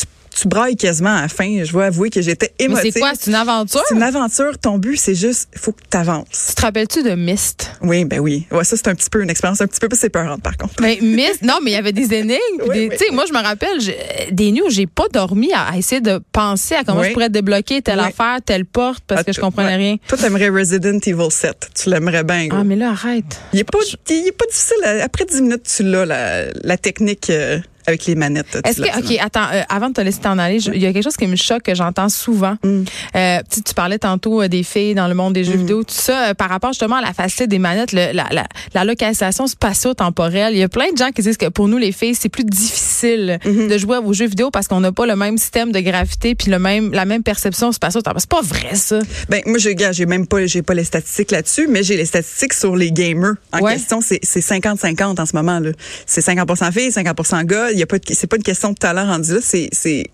brailles 0.47 0.75
quasiment 0.75 1.15
à 1.15 1.21
la 1.21 1.27
fin. 1.27 1.63
Je 1.63 1.71
dois 1.71 1.85
avouer 1.85 2.09
que 2.09 2.21
j'étais 2.21 2.53
émotive. 2.59 2.91
c'est 2.93 2.99
quoi? 2.99 3.11
C'est 3.19 3.29
une 3.29 3.35
aventure? 3.35 3.81
C'est 3.87 3.95
une 3.95 4.03
aventure. 4.03 4.57
Ton 4.57 4.77
but, 4.77 4.97
c'est 4.97 5.15
juste, 5.15 5.49
il 5.53 5.59
faut 5.59 5.71
que 5.71 5.81
tu 5.89 5.97
avances. 5.97 6.47
Tu 6.49 6.55
te 6.55 6.61
rappelles-tu 6.61 7.03
de 7.03 7.15
Myst? 7.15 7.71
Oui, 7.81 8.05
ben 8.05 8.19
oui. 8.19 8.45
Ouais, 8.51 8.63
ça, 8.63 8.77
c'est 8.77 8.87
un 8.87 8.95
petit 8.95 9.09
peu 9.09 9.21
une 9.21 9.29
expérience 9.29 9.61
un 9.61 9.67
petit 9.67 9.79
peu 9.79 9.89
plus 9.89 10.03
épeurante, 10.03 10.41
par 10.41 10.57
contre. 10.57 10.75
Mais 10.81 10.99
Myst, 11.01 11.41
non, 11.41 11.59
mais 11.63 11.71
il 11.71 11.73
y 11.73 11.77
avait 11.77 11.93
des 11.93 12.13
énigmes. 12.13 12.39
Tu 12.89 12.97
sais, 12.97 13.11
moi, 13.11 13.25
je 13.27 13.33
me 13.33 13.41
rappelle, 13.41 13.77
des 14.31 14.51
nuits 14.51 14.61
où 14.61 14.69
j'ai 14.69 14.87
pas 14.87 15.07
dormi 15.11 15.51
à, 15.53 15.77
essayer 15.77 16.01
de 16.01 16.19
penser 16.31 16.75
à 16.75 16.83
comment 16.83 17.03
je 17.03 17.11
pourrais 17.11 17.29
débloquer 17.29 17.81
telle 17.81 17.99
affaire, 17.99 18.39
telle 18.45 18.65
porte, 18.65 19.03
parce 19.05 19.21
ah, 19.21 19.23
que 19.23 19.33
je 19.33 19.39
comprenais 19.39 19.75
rien. 19.75 19.97
Toi, 20.07 20.17
t'aimerais 20.17 20.49
Resident 20.49 20.99
Evil 21.05 21.31
7. 21.31 21.69
Tu 21.75 21.89
l'aimerais 21.89 22.23
bien. 22.23 22.47
Ah, 22.51 22.63
mais 22.63 22.75
là, 22.75 22.91
arrête. 22.91 23.39
Il 23.53 23.59
est 23.59 23.63
pas, 23.63 23.79
il 24.09 24.27
est 24.27 24.31
pas 24.31 24.45
difficile. 24.45 25.01
Après 25.01 25.25
10 25.25 25.41
minutes, 25.41 25.63
tu 25.75 25.83
l'as, 25.83 26.05
la, 26.05 26.45
la 26.63 26.77
technique. 26.77 27.29
Euh, 27.29 27.59
avec 27.89 28.05
les 28.05 28.15
manettes. 28.15 28.57
Est-ce 28.63 28.81
que, 28.81 28.99
OK, 28.99 29.17
attends, 29.19 29.47
euh, 29.51 29.61
avant 29.69 29.89
de 29.89 29.93
te 29.93 30.01
laisser 30.01 30.19
t'en 30.19 30.37
aller, 30.37 30.57
il 30.73 30.81
y 30.81 30.85
a 30.85 30.93
quelque 30.93 31.03
chose 31.03 31.17
qui 31.17 31.27
me 31.27 31.35
choque, 31.35 31.63
que 31.63 31.75
j'entends 31.75 32.09
souvent. 32.09 32.55
Mm. 32.63 32.83
Euh, 33.15 33.39
tu, 33.51 33.61
tu, 33.61 33.73
parlais 33.73 33.99
tantôt 33.99 34.41
euh, 34.41 34.47
des 34.47 34.63
filles 34.63 34.95
dans 34.95 35.07
le 35.07 35.13
monde 35.13 35.33
des 35.33 35.43
jeux 35.43 35.55
mm. 35.55 35.59
vidéo, 35.59 35.83
tout 35.83 35.93
ça, 35.93 36.33
par 36.35 36.49
rapport 36.49 36.71
justement 36.71 36.97
à 36.97 37.01
la 37.01 37.13
facilité 37.13 37.47
des 37.47 37.59
manettes, 37.59 37.91
la, 37.91 38.13
la, 38.13 38.27
la, 38.73 38.83
localisation 38.83 39.47
spatio-temporelle. 39.47 40.53
Il 40.53 40.59
y 40.59 40.63
a 40.63 40.69
plein 40.69 40.91
de 40.91 40.97
gens 40.97 41.09
qui 41.09 41.21
disent 41.21 41.37
que 41.37 41.49
pour 41.49 41.67
nous, 41.67 41.77
les 41.77 41.91
filles, 41.91 42.15
c'est 42.15 42.29
plus 42.29 42.43
difficile 42.43 43.39
mm-hmm. 43.43 43.67
de 43.67 43.77
jouer 43.77 43.97
aux 43.97 44.13
jeux 44.13 44.27
vidéo 44.27 44.51
parce 44.51 44.67
qu'on 44.67 44.79
n'a 44.79 44.91
pas 44.91 45.05
le 45.05 45.15
même 45.15 45.37
système 45.37 45.71
de 45.71 45.79
gravité 45.79 46.35
puis 46.35 46.51
le 46.51 46.59
même, 46.59 46.91
la 46.93 47.05
même 47.05 47.23
perception 47.23 47.71
spatio-temporelle. 47.71 48.21
C'est 48.21 48.29
pas 48.29 48.41
vrai, 48.41 48.75
ça. 48.75 48.99
Ben, 49.29 49.41
moi, 49.45 49.57
je 49.57 49.69
j'ai 49.91 50.05
même 50.05 50.27
pas, 50.27 50.45
j'ai 50.45 50.61
pas 50.61 50.73
les 50.73 50.83
statistiques 50.83 51.31
là-dessus, 51.31 51.67
mais 51.67 51.83
j'ai 51.83 51.97
les 51.97 52.05
statistiques 52.05 52.53
sur 52.53 52.75
les 52.75 52.91
gamers. 52.91 53.33
En 53.51 53.59
question, 53.59 54.01
c'est 54.01 54.19
50-50 54.23 55.19
en 55.19 55.25
ce 55.25 55.35
moment, 55.35 55.59
là. 55.59 55.71
C'est 56.05 56.21
50 56.21 56.73
filles, 56.73 56.91
50 56.91 57.45
gars 57.45 57.71
y 57.79 57.83
a 57.83 57.87
pas 57.87 57.97
c'est 58.11 58.27
pas 58.27 58.37
une 58.37 58.43
question 58.43 58.71
de 58.71 58.77
talent 58.77 59.05
rendu 59.05 59.33
là, 59.33 59.39
c'est 59.41 59.69
c'est 59.71 60.05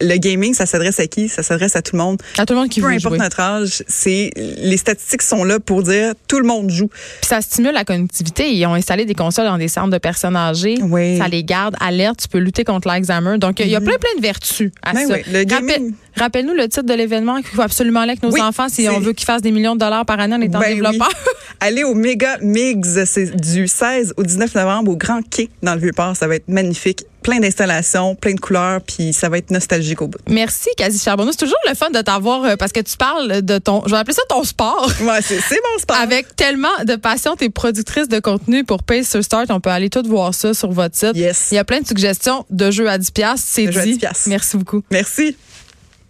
le 0.00 0.16
gaming, 0.16 0.54
ça 0.54 0.66
s'adresse 0.66 0.98
à 1.00 1.06
qui? 1.06 1.28
Ça 1.28 1.42
s'adresse 1.42 1.76
à 1.76 1.82
tout 1.82 1.94
le 1.94 2.02
monde. 2.02 2.20
À 2.38 2.46
tout 2.46 2.54
le 2.54 2.60
monde 2.60 2.68
qui 2.68 2.80
Peu 2.80 2.88
importe 2.88 3.18
notre 3.18 3.40
âge, 3.40 3.82
c'est 3.86 4.30
les 4.36 4.76
statistiques 4.76 5.22
sont 5.22 5.44
là 5.44 5.60
pour 5.60 5.82
dire 5.82 6.14
tout 6.26 6.38
le 6.38 6.46
monde 6.46 6.70
joue. 6.70 6.88
Puis 6.88 7.28
ça 7.28 7.40
stimule 7.40 7.74
la 7.74 7.84
connectivité. 7.84 8.52
Ils 8.52 8.66
ont 8.66 8.74
installé 8.74 9.04
des 9.04 9.14
consoles 9.14 9.46
dans 9.46 9.58
des 9.58 9.68
centres 9.68 9.90
de 9.90 9.98
personnes 9.98 10.36
âgées. 10.36 10.78
Oui. 10.82 11.18
Ça 11.18 11.28
les 11.28 11.44
garde 11.44 11.76
alertes. 11.80 12.20
Tu 12.22 12.28
peux 12.28 12.38
lutter 12.38 12.64
contre 12.64 12.88
l'Alzheimer. 12.88 13.38
Donc 13.38 13.60
il 13.60 13.68
y 13.68 13.76
a 13.76 13.80
mhm. 13.80 13.86
plein 13.86 13.98
plein 13.98 14.16
de 14.16 14.22
vertus 14.22 14.70
à 14.82 14.92
ben 14.92 15.06
ça. 15.06 15.14
Oui. 15.14 15.20
Le 15.30 15.44
gaming. 15.44 15.92
Rappelle-nous 16.16 16.54
le 16.54 16.68
titre 16.68 16.86
de 16.86 16.94
l'événement 16.94 17.36
qu'il 17.36 17.50
faut 17.50 17.62
absolument 17.62 18.00
aller 18.00 18.12
avec 18.12 18.22
nos 18.22 18.36
enfants 18.40 18.68
si 18.68 18.88
on 18.88 19.00
veut 19.00 19.12
qu'ils 19.12 19.26
fassent 19.26 19.42
des 19.42 19.52
millions 19.52 19.74
de 19.74 19.80
dollars 19.80 20.04
par 20.04 20.18
année 20.18 20.34
en 20.34 20.40
étant 20.40 20.60
ben 20.60 20.74
développeurs. 20.74 21.12
Allez 21.60 21.84
au 21.84 21.94
Mega 21.94 22.38
Migs, 22.40 23.04
c'est 23.04 23.36
du 23.36 23.68
16 23.68 24.14
au 24.16 24.22
19 24.22 24.54
novembre 24.54 24.92
au 24.92 24.96
Grand 24.96 25.20
Quai 25.28 25.50
dans 25.62 25.74
le 25.74 25.80
Vieux-Port. 25.80 26.16
Ça 26.16 26.26
va 26.26 26.36
être 26.36 26.48
magnifique 26.48 27.04
plein 27.22 27.40
d'installations, 27.40 28.14
plein 28.14 28.34
de 28.34 28.40
couleurs, 28.40 28.80
puis 28.80 29.12
ça 29.12 29.28
va 29.28 29.38
être 29.38 29.50
nostalgique 29.50 30.02
au 30.02 30.08
bout. 30.08 30.18
Merci, 30.28 30.68
Quasi 30.76 30.98
Charbonneau. 30.98 31.32
C'est 31.32 31.38
toujours 31.38 31.58
le 31.68 31.74
fun 31.74 31.90
de 31.90 32.00
t'avoir 32.00 32.44
euh, 32.44 32.56
parce 32.56 32.72
que 32.72 32.80
tu 32.80 32.96
parles 32.96 33.42
de 33.42 33.58
ton, 33.58 33.82
je 33.86 33.90
vais 33.90 33.98
appeler 33.98 34.14
ça 34.14 34.22
ton 34.28 34.44
sport. 34.44 34.90
Ouais, 35.00 35.22
c'est 35.22 35.36
mon 35.36 35.78
sport. 35.80 35.96
Avec 35.96 36.36
tellement 36.36 36.68
de 36.84 36.94
passion, 36.94 37.34
t'es 37.34 37.48
productrice 37.48 38.06
de 38.06 38.20
contenu 38.20 38.64
pour 38.64 38.82
Pay 38.82 39.02
sur 39.02 39.24
Start. 39.24 39.50
On 39.50 39.60
peut 39.60 39.70
aller 39.70 39.90
tout 39.90 40.02
voir 40.06 40.34
ça 40.34 40.54
sur 40.54 40.70
votre 40.70 40.96
site. 40.96 41.16
Yes. 41.16 41.48
Il 41.50 41.54
y 41.56 41.58
a 41.58 41.64
plein 41.64 41.80
de 41.80 41.86
suggestions 41.86 42.44
de 42.50 42.70
jeux 42.70 42.88
à 42.88 42.98
10 42.98 43.10
C'est 43.36 43.66
dit. 43.66 43.98
Merci 44.26 44.56
beaucoup. 44.56 44.82
Merci. 44.90 45.36